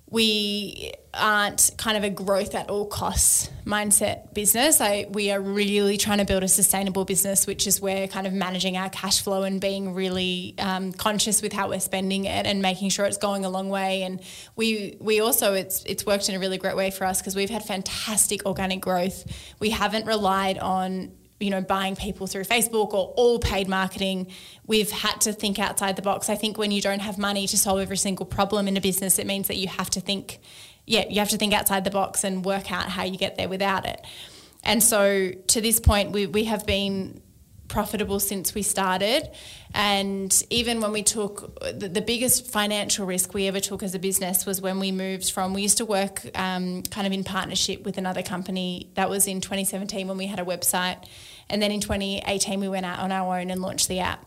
[0.09, 4.79] We aren't kind of a growth at all costs mindset business.
[4.79, 8.33] I, we are really trying to build a sustainable business, which is where kind of
[8.33, 12.61] managing our cash flow and being really um, conscious with how we're spending it and
[12.61, 14.03] making sure it's going a long way.
[14.03, 14.21] And
[14.55, 17.49] we we also it's it's worked in a really great way for us because we've
[17.49, 19.25] had fantastic organic growth.
[19.59, 24.27] We haven't relied on you know buying people through Facebook or all paid marketing
[24.65, 27.57] we've had to think outside the box i think when you don't have money to
[27.57, 30.39] solve every single problem in a business it means that you have to think
[30.85, 33.49] yeah, you have to think outside the box and work out how you get there
[33.49, 34.05] without it.
[34.63, 37.21] And so to this point, we, we have been
[37.67, 39.29] profitable since we started.
[39.73, 43.99] And even when we took the, the, biggest financial risk we ever took as a
[43.99, 47.83] business was when we moved from, we used to work um, kind of in partnership
[47.83, 48.89] with another company.
[48.93, 51.03] That was in 2017 when we had a website.
[51.49, 54.25] And then in 2018, we went out on our own and launched the app.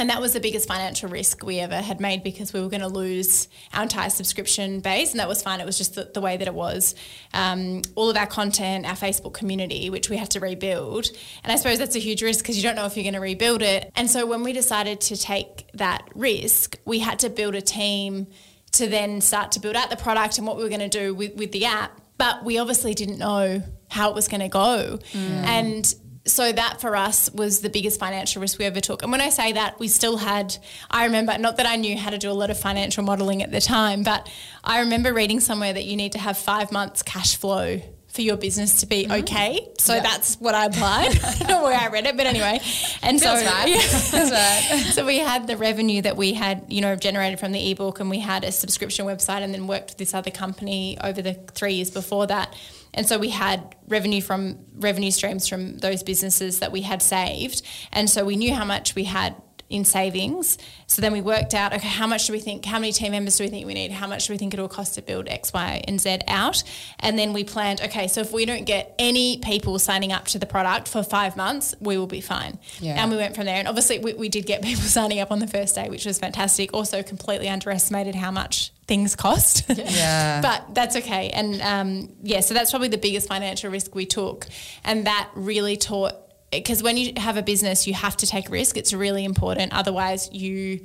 [0.00, 2.80] And that was the biggest financial risk we ever had made because we were going
[2.80, 5.10] to lose our entire subscription base.
[5.10, 5.60] And that was fine.
[5.60, 6.94] It was just the, the way that it was.
[7.34, 11.08] Um, all of our content, our Facebook community, which we had to rebuild.
[11.44, 13.20] And I suppose that's a huge risk because you don't know if you're going to
[13.20, 13.92] rebuild it.
[13.94, 18.26] And so when we decided to take that risk, we had to build a team
[18.72, 21.14] to then start to build out the product and what we were going to do
[21.14, 22.00] with, with the app.
[22.16, 24.98] But we obviously didn't know how it was going to go.
[25.12, 25.30] Mm.
[25.44, 25.94] And
[26.26, 29.02] so that for us was the biggest financial risk we ever took.
[29.02, 30.56] And when I say that, we still had,
[30.90, 33.50] I remember, not that I knew how to do a lot of financial modeling at
[33.50, 34.30] the time, but
[34.62, 38.36] I remember reading somewhere that you need to have five months cash flow for your
[38.36, 39.22] business to be mm-hmm.
[39.22, 39.68] okay.
[39.78, 40.00] So yeah.
[40.00, 41.18] that's what I applied.
[41.24, 42.60] I don't know where I read it, but anyway.
[43.02, 43.68] And Feels so, right.
[43.68, 44.30] Yeah.
[44.72, 44.84] right.
[44.92, 48.10] so we had the revenue that we had, you know, generated from the ebook, and
[48.10, 51.74] we had a subscription website, and then worked with this other company over the three
[51.74, 52.54] years before that.
[52.94, 57.62] And so we had revenue from revenue streams from those businesses that we had saved,
[57.92, 59.34] and so we knew how much we had
[59.70, 60.58] in savings.
[60.88, 63.38] So then we worked out, okay, how much do we think, how many team members
[63.38, 63.92] do we think we need?
[63.92, 66.62] How much do we think it'll cost to build X, Y, and Z out?
[66.98, 70.40] And then we planned, okay, so if we don't get any people signing up to
[70.40, 72.58] the product for five months, we will be fine.
[72.80, 73.00] Yeah.
[73.00, 73.56] And we went from there.
[73.56, 76.18] And obviously, we, we did get people signing up on the first day, which was
[76.18, 76.74] fantastic.
[76.74, 79.64] Also, completely underestimated how much things cost.
[79.80, 80.40] Yeah.
[80.42, 81.30] but that's okay.
[81.30, 84.46] And um, yeah, so that's probably the biggest financial risk we took.
[84.84, 86.14] And that really taught
[86.50, 88.76] because when you have a business, you have to take risk.
[88.76, 89.72] It's really important.
[89.72, 90.80] Otherwise, you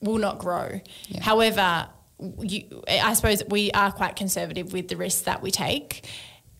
[0.00, 0.80] will not grow.
[1.08, 1.22] Yeah.
[1.22, 1.88] However,
[2.40, 6.08] you, I suppose we are quite conservative with the risks that we take.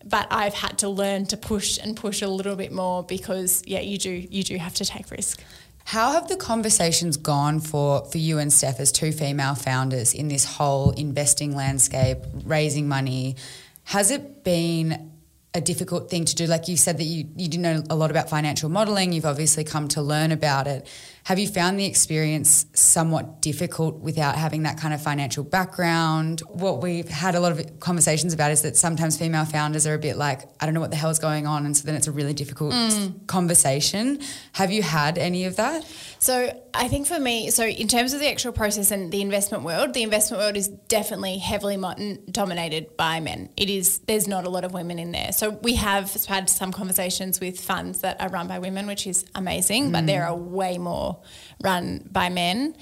[0.05, 3.81] But I've had to learn to push and push a little bit more because, yeah,
[3.81, 5.43] you do you do have to take risk.
[5.83, 10.27] How have the conversations gone for, for you and Steph as two female founders in
[10.27, 13.37] this whole investing landscape, raising money?
[13.85, 15.16] Has it been
[15.57, 16.45] a difficult thing to do.
[16.45, 19.11] Like you said that you, you didn't know a lot about financial modeling.
[19.11, 20.87] You've obviously come to learn about it.
[21.27, 26.39] Have you found the experience somewhat difficult without having that kind of financial background?
[26.47, 29.99] What we've had a lot of conversations about is that sometimes female founders are a
[29.99, 31.65] bit like, I don't know what the hell is going on.
[31.65, 33.27] And so then it's a really difficult mm.
[33.27, 34.21] conversation.
[34.53, 35.83] Have you had any of that?
[36.19, 39.65] So I think for me, so in terms of the actual process and the investment
[39.65, 41.75] world, the investment world is definitely heavily
[42.31, 43.49] dominated by men.
[43.57, 45.33] It is, there's not a lot of women in there.
[45.33, 49.25] So we have had some conversations with funds that are run by women, which is
[49.35, 49.91] amazing, mm.
[49.91, 51.16] but there are way more
[51.61, 52.75] run by men.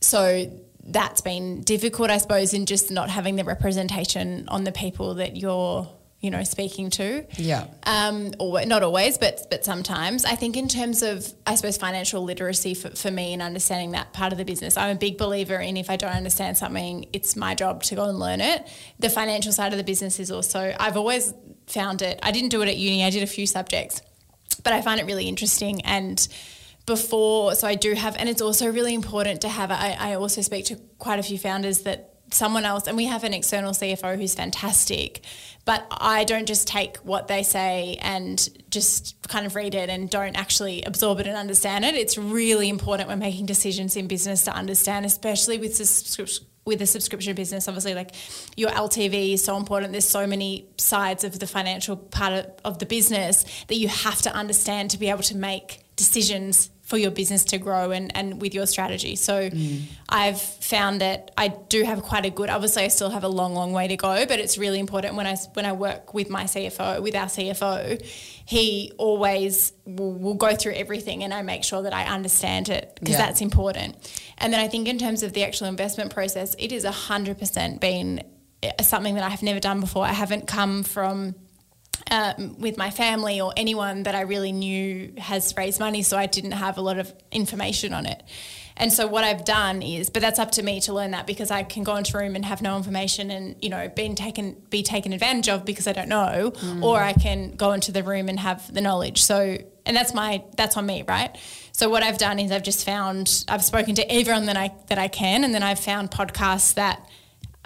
[0.00, 0.50] So
[0.84, 5.36] that's been difficult, I suppose, in just not having the representation on the people that
[5.36, 5.88] you're
[6.20, 7.24] you know speaking to.
[7.36, 7.66] Yeah.
[7.84, 10.24] Um or not always but but sometimes.
[10.24, 14.12] I think in terms of i suppose financial literacy for, for me and understanding that
[14.12, 17.36] part of the business i'm a big believer in if i don't understand something it's
[17.36, 18.66] my job to go and learn it.
[18.98, 21.32] The financial side of the business is also i've always
[21.66, 24.02] found it i didn't do it at uni i did a few subjects
[24.64, 26.26] but i find it really interesting and
[26.88, 29.70] before, so I do have, and it's also really important to have.
[29.70, 33.24] I, I also speak to quite a few founders that someone else, and we have
[33.24, 35.20] an external CFO who's fantastic,
[35.66, 40.08] but I don't just take what they say and just kind of read it and
[40.08, 41.94] don't actually absorb it and understand it.
[41.94, 46.86] It's really important when making decisions in business to understand, especially with subscription with a
[46.86, 48.10] subscription business, obviously, like
[48.54, 49.90] your LTV is so important.
[49.92, 54.20] There's so many sides of the financial part of, of the business that you have
[54.22, 58.40] to understand to be able to make decisions for your business to grow and, and
[58.40, 59.14] with your strategy.
[59.14, 59.82] So mm.
[60.08, 63.54] I've found that I do have quite a good obviously I still have a long,
[63.54, 66.44] long way to go, but it's really important when I when I work with my
[66.44, 68.02] CFO, with our CFO,
[68.46, 72.94] he always will, will go through everything and I make sure that I understand it
[72.98, 73.26] because yeah.
[73.26, 73.94] that's important.
[74.38, 77.82] And then I think in terms of the actual investment process, it is hundred percent
[77.82, 78.22] been
[78.62, 80.06] uh, something that I have never done before.
[80.06, 81.34] I haven't come from
[82.10, 86.26] um, with my family or anyone that I really knew has raised money, so I
[86.26, 88.22] didn't have a lot of information on it.
[88.78, 91.50] And so what I've done is, but that's up to me to learn that because
[91.50, 94.56] I can go into a room and have no information and you know being taken
[94.70, 96.52] be taken advantage of because I don't know,
[96.82, 99.22] or I can go into the room and have the knowledge.
[99.22, 101.36] So and that's my that's on me, right?
[101.72, 104.98] So what I've done is I've just found I've spoken to everyone that I that
[104.98, 107.04] I can, and then I've found podcasts that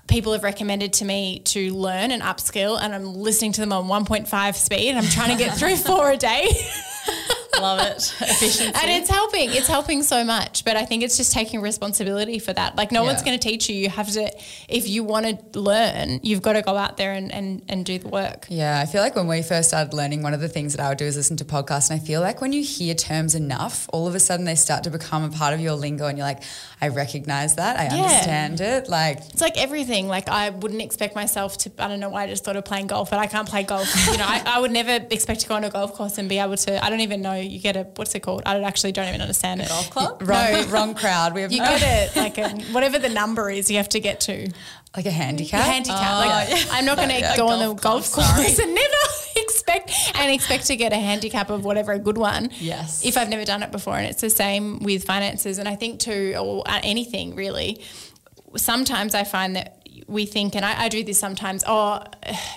[0.07, 3.87] people have recommended to me to learn and upskill, and I'm listening to them on
[3.87, 4.91] 1.5 speed.
[4.91, 6.49] And I'm trying to get through four a day.
[7.61, 8.15] Love it.
[8.21, 8.65] Efficiency.
[8.65, 9.51] And it's helping.
[9.53, 10.65] It's helping so much.
[10.65, 12.77] But I think it's just taking responsibility for that.
[12.77, 13.77] Like no one's going to teach you.
[13.77, 14.31] You have to,
[14.69, 17.99] if you want to learn, you've got to go out there and, and, and do
[17.99, 18.47] the work.
[18.49, 20.89] Yeah, I feel like when we first started learning, one of the things that I
[20.89, 21.91] would do is listen to podcasts.
[21.91, 24.85] And I feel like when you hear terms enough, all of a sudden they start
[24.85, 26.43] to become a part of your lingo and you're like,
[26.81, 27.79] I recognize that.
[27.79, 28.03] I Yeah.
[28.03, 28.89] understand it.
[28.89, 30.09] Like, It's like everything.
[30.09, 31.73] Like I wouldn't expect myself to.
[31.79, 33.89] I don't know why I just thought of playing golf, but I can't play golf.
[34.11, 36.39] You know, I, I would never expect to go on a golf course and be
[36.39, 36.85] able to.
[36.85, 37.42] I don't even know.
[37.47, 38.43] You get a what's it called?
[38.47, 39.69] I actually don't even understand it.
[39.69, 40.23] Golf club?
[40.23, 41.35] wrong, wrong crowd.
[41.35, 41.83] We have You no, get
[42.13, 43.71] it like a, whatever the number is.
[43.71, 44.51] You have to get to.
[44.97, 45.65] like a handicap.
[45.65, 46.01] handicap.
[46.19, 47.37] like oh, I'm not going to Yeah.
[47.37, 48.95] go on the Golf course and never
[49.37, 52.51] expect and expect to get a handicap of whatever a good one.
[52.61, 53.05] Yes.
[53.05, 56.01] If I've never done it before, and it's the same with finances, and I think
[56.01, 57.81] too, or anything really.
[58.57, 59.79] Sometimes I find that
[60.13, 61.65] we think, and I, I do this sometimes.
[61.67, 62.05] Oh,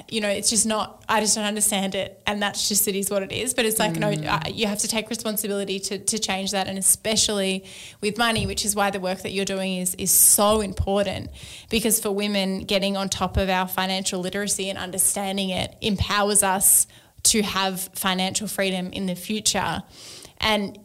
[0.10, 1.04] you know, it's just not.
[1.10, 3.54] I just don't understand it, and that's just it is what it is.
[3.54, 6.78] But it's like no, uh, you have to take responsibility to to change that, and
[6.78, 7.66] especially
[8.02, 11.30] with money, which is why the work that you're doing is is so important.
[11.70, 16.88] Because for women, getting on top of our financial literacy and understanding it empowers us
[17.24, 19.82] to have financial freedom in the future.
[20.40, 20.78] And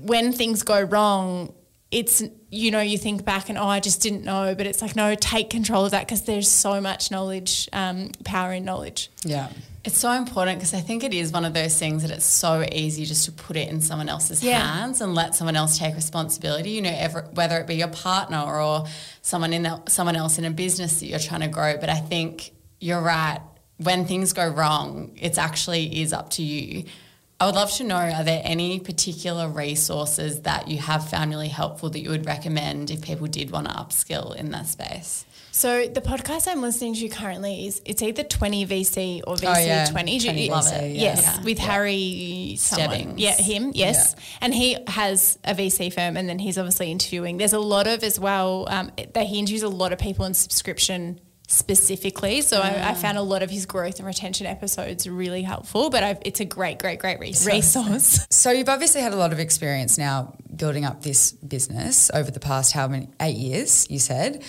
[0.00, 1.54] when things go wrong,
[1.90, 4.96] it's you know you think back and oh I just didn't know, but it's like
[4.96, 9.10] no, take control of that because there's so much knowledge, um, power in knowledge.
[9.24, 9.48] Yeah.
[9.84, 12.64] It's so important because I think it is one of those things that it's so
[12.72, 14.60] easy just to put it in someone else's Yeah.
[14.60, 16.70] hands and let someone else take responsibility.
[16.70, 18.84] You know, ever, whether it be your partner or
[19.22, 21.78] someone in a, someone else in a business that you're trying to grow.
[21.78, 23.40] But I think you're right.
[23.78, 26.84] When things go wrong, it's actually is up to you.
[27.40, 31.48] I would love to know: Are there any particular resources that you have found really
[31.48, 35.24] helpful that you would recommend if people did want to upskill in that space?
[35.52, 39.58] So the podcast I'm listening to currently is it's either 20 VC or VC Oh,
[39.58, 39.84] yeah.
[39.86, 40.20] 20.
[40.20, 40.94] 20 you- Love it.
[40.96, 41.02] yeah.
[41.02, 41.42] Yes, Yeah.
[41.42, 42.90] with Harry someone.
[42.90, 43.20] Stebbings.
[43.20, 43.72] Yeah, him.
[43.74, 47.38] Yes, and he has a VC firm, and then he's obviously interviewing.
[47.38, 50.34] There's a lot of as well um, that he interviews a lot of people in
[50.34, 52.42] subscription specifically.
[52.42, 55.88] So I, I found a lot of his growth and retention episodes really helpful.
[55.88, 58.26] But I've, it's a great, great, great resource.
[58.38, 62.38] So you've obviously had a lot of experience now building up this business over the
[62.38, 64.44] past how many eight years, you said.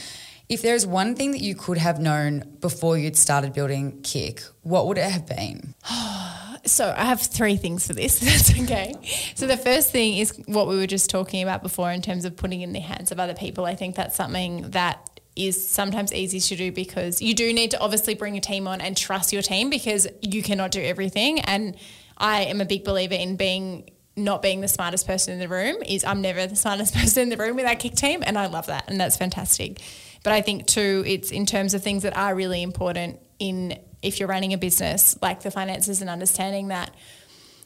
[0.50, 4.86] If there's one thing that you could have known before you'd started building KIC, what
[4.88, 5.74] would it have been?
[6.66, 8.20] So I have three things for this.
[8.20, 8.94] That's okay.
[9.36, 12.36] So the first thing is what we were just talking about before in terms of
[12.36, 13.66] putting in the hands of other people.
[13.66, 17.80] I think that's something that is sometimes easy to do because you do need to
[17.80, 21.40] obviously bring a team on and trust your team because you cannot do everything.
[21.42, 21.78] And
[22.18, 25.78] I am a big believer in being not being the smartest person in the room
[25.86, 28.48] is I'm never the smartest person in the room with our KIC team and I
[28.48, 29.82] love that and that's fantastic.
[30.24, 34.20] But I think too it's in terms of things that are really important in if
[34.20, 36.94] you're running a business like the finances and understanding that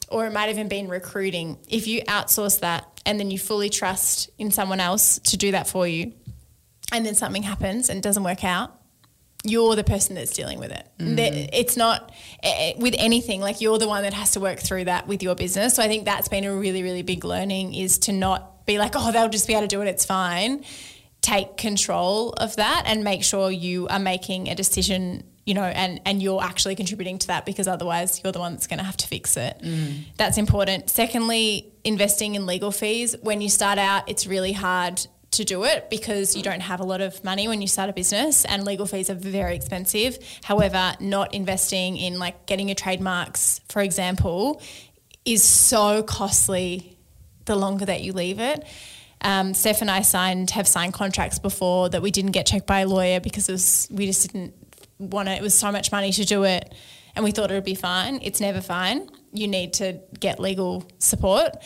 [0.08, 1.58] or it might even been recruiting.
[1.68, 5.66] If you outsource that and then you fully trust in someone else to do that
[5.66, 6.12] for you
[6.92, 8.80] and then something happens and doesn't work out,
[9.46, 10.86] you're the person that's dealing with it.
[10.98, 12.10] There- It's not
[12.42, 15.22] eh, eh, with anything like you're the one that has to work through that with
[15.22, 15.74] your business.
[15.74, 18.92] So I think that's been a really, really big learning is to not be like,
[18.96, 19.88] oh, they'll just be able to do it.
[19.88, 20.64] It's fine.
[21.20, 26.00] Take control of that and make sure you are making a decision, you know, and,
[26.06, 28.96] and you're actually contributing to that because otherwise you're the one that's going to have
[28.98, 29.60] to fix it.
[30.16, 30.88] That's important.
[30.88, 33.14] Secondly, investing in legal fees.
[33.20, 35.06] When you start out, it's really hard
[35.36, 37.92] to do it because you don't have a lot of money when you start a
[37.92, 40.18] business and legal fees are very expensive.
[40.42, 44.60] However, not investing in like getting your trademarks, for example,
[45.24, 46.96] is so costly
[47.44, 48.64] the longer that you leave it.
[49.20, 52.80] Um, Steph and I signed have signed contracts before that we didn't get checked by
[52.80, 54.54] a lawyer because it was, we just didn't
[54.98, 55.38] want it.
[55.38, 56.74] It was so much money to do it,
[57.16, 58.20] and we thought it would be fine.
[58.22, 59.08] It's never fine.
[59.32, 61.56] You need to get legal support.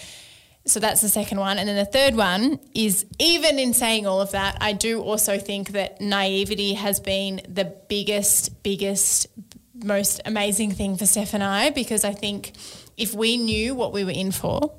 [0.68, 1.58] So that's the second one.
[1.58, 5.38] And then the third one is even in saying all of that, I do also
[5.38, 9.26] think that naivety has been the biggest, biggest,
[9.74, 12.52] most amazing thing for Steph and I because I think
[12.96, 14.78] if we knew what we were in for,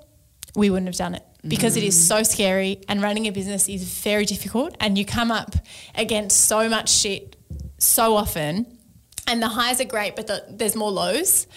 [0.56, 1.24] we wouldn't have done it.
[1.48, 2.08] Because it is mm.
[2.08, 5.56] so scary and running a business is very difficult and you come up
[5.96, 7.38] against so much shit
[7.78, 8.78] so often
[9.26, 11.48] and the highs are great but the, there's more lows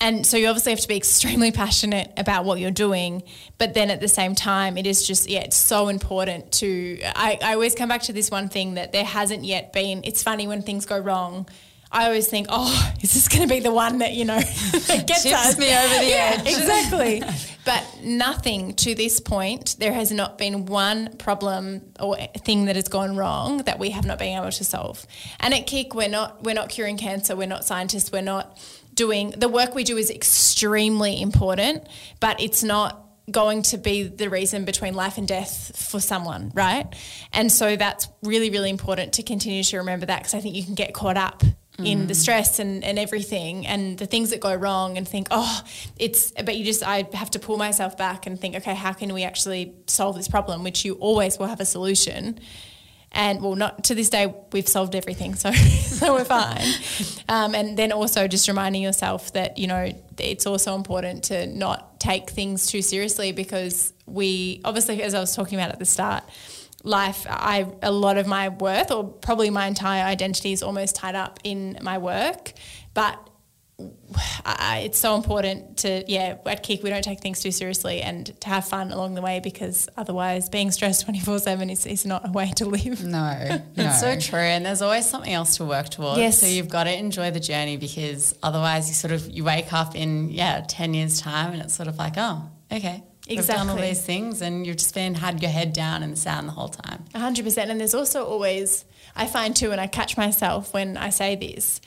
[0.00, 3.22] And so you obviously have to be extremely passionate about what you're doing.
[3.58, 6.98] But then at the same time, it is just, yeah, it's so important to.
[7.02, 10.02] I, I always come back to this one thing that there hasn't yet been.
[10.04, 11.48] It's funny when things go wrong.
[11.92, 14.40] I always think, oh, is this going to be the one that, you know,
[14.88, 15.58] that gets Tips us?
[15.58, 16.48] me over the Yeah, edge.
[16.48, 17.22] exactly.
[17.64, 22.88] but nothing to this point, there has not been one problem or thing that has
[22.88, 25.06] gone wrong that we have not been able to solve.
[25.38, 27.36] And at KIC, we're not we're not curing cancer.
[27.36, 28.10] We're not scientists.
[28.10, 28.58] We're not
[28.94, 31.86] doing the work we do is extremely important,
[32.20, 36.86] but it's not going to be the reason between life and death for someone, right?
[37.32, 40.64] And so that's really, really important to continue to remember that because I think you
[40.64, 41.42] can get caught up
[41.78, 42.16] in the mm.
[42.16, 45.62] stress and, and everything and the things that go wrong and think, oh,
[45.98, 49.12] it's, but you just, I have to pull myself back and think, okay, how can
[49.12, 50.62] we actually solve this problem?
[50.62, 52.38] Which you always will have a solution.
[53.14, 56.66] And well, not to this day, we've solved everything, so so we're fine.
[57.28, 62.00] Um, and then also just reminding yourself that you know it's also important to not
[62.00, 66.24] take things too seriously because we obviously, as I was talking about at the start,
[66.82, 71.14] life, I a lot of my worth or probably my entire identity is almost tied
[71.14, 72.52] up in my work,
[72.94, 73.30] but
[74.44, 78.38] I, it's so important to yeah at KIC we don't take things too seriously and
[78.40, 82.04] to have fun along the way because otherwise being stressed twenty four seven is is
[82.04, 83.04] not a way to live.
[83.04, 83.84] No, no.
[83.84, 86.18] It's so true, and there's always something else to work towards.
[86.18, 86.38] Yes.
[86.38, 89.94] So you've got to enjoy the journey because otherwise, you sort of you wake up
[89.94, 93.76] in yeah ten years time, and it's sort of like oh okay, we've done all
[93.76, 96.68] these things, and you've just been had your head down in the sand the whole
[96.68, 97.04] time.
[97.14, 97.70] A hundred percent.
[97.70, 98.84] And there's also always,
[99.16, 101.80] I find too, and I catch myself when I say this.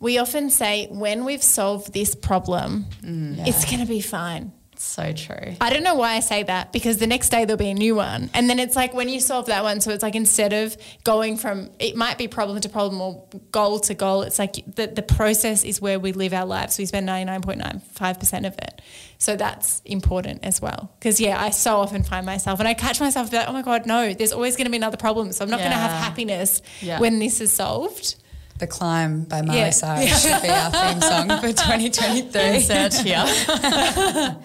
[0.00, 3.46] We often say when we've solved this problem, mm.
[3.46, 4.52] it's going to be fine.
[4.80, 5.56] It's so true.
[5.60, 7.94] I don't know why I say that because the next day there'll be a new
[7.94, 8.30] one.
[8.32, 10.74] And then it's like when you solve that one, so it's like instead of
[11.04, 14.86] going from, it might be problem to problem or goal to goal, it's like the,
[14.86, 16.78] the process is where we live our lives.
[16.78, 18.80] We spend 99.95% of it.
[19.18, 20.90] So that's important as well.
[20.98, 23.84] Because, yeah, I so often find myself and I catch myself like, oh my God,
[23.84, 25.30] no, there's always going to be another problem.
[25.32, 27.00] So I'm not going to have happiness Yeah.
[27.00, 28.16] when this is solved.
[28.60, 29.70] The Climb by Miley Yeah.
[29.70, 32.56] Cyrus should be our theme song for 2023.
[32.56, 33.24] Insert here.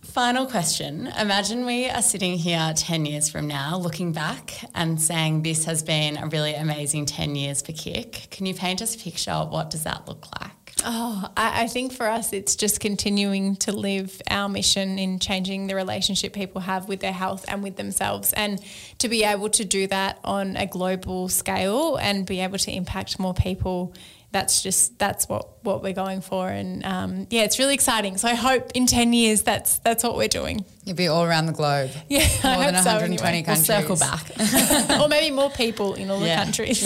[0.00, 1.08] Final question.
[1.20, 5.82] Imagine we are sitting here 10 years from now, looking back and saying this has
[5.82, 8.30] been a really amazing 10 years for KIC.
[8.30, 10.52] Can you paint us a picture of what does that look like?
[10.88, 15.66] Oh, I, I think for us, it's just continuing to live our mission in changing
[15.66, 18.60] the relationship people have with their health and with themselves, and
[18.98, 23.18] to be able to do that on a global scale and be able to impact
[23.18, 23.94] more people.
[24.36, 28.18] That's just that's what what we're going for, and um, yeah, it's really exciting.
[28.18, 30.62] So I hope in ten years that's that's what we're doing.
[30.84, 31.90] you'll be all around the globe.
[32.10, 33.42] Yeah, More I than hope so 120 anyway.
[33.42, 33.68] countries.
[33.68, 35.00] We'll circle back.
[35.00, 36.36] or maybe more people in all Yeah.
[36.36, 36.84] the countries.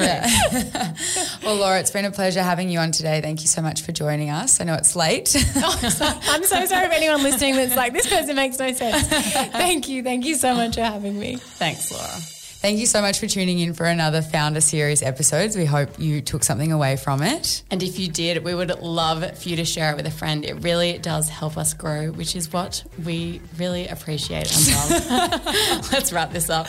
[1.42, 3.20] Well, Laura, it's been a pleasure having you on today.
[3.20, 4.60] Thank you so much for joining us.
[4.60, 5.34] I know it's late.
[5.56, 9.08] I'm so sorry if anyone listening that's like, this person makes no sense.
[9.08, 10.02] Thank you.
[10.04, 11.36] Thank you so much for having me.
[11.36, 12.20] Thanks, Laura.
[12.60, 15.56] Thank you so much for tuning in for another Founder Series episodes.
[15.56, 17.62] We hope you took something away from it.
[17.70, 20.44] And if you did, we would love for you to share it with a friend.
[20.44, 25.90] It really does help us grow, which is what we really appreciate and love.
[25.92, 26.66] Let's wrap this up.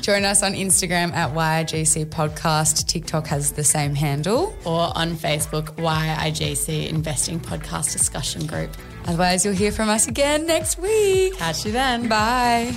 [0.00, 2.86] Join us on Instagram at YIGC Podcast.
[2.86, 4.54] TikTok has the same handle.
[4.64, 8.70] Or on Facebook, YIGC Investing Podcast Discussion Group.
[9.06, 11.36] Otherwise, you'll hear from us again next week.
[11.36, 12.08] Catch you then.
[12.08, 12.76] Bye.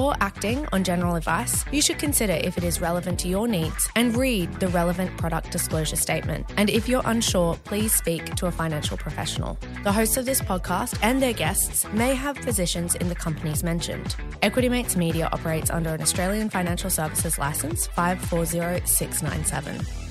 [0.19, 4.15] acting on general advice, you should consider if it is relevant to your needs and
[4.15, 6.45] read the relevant product disclosure statement.
[6.57, 9.57] And if you're unsure, please speak to a financial professional.
[9.83, 14.15] The hosts of this podcast and their guests may have positions in the companies mentioned.
[14.41, 20.10] Equity Mates Media operates under an Australian Financial Services Licence 540697.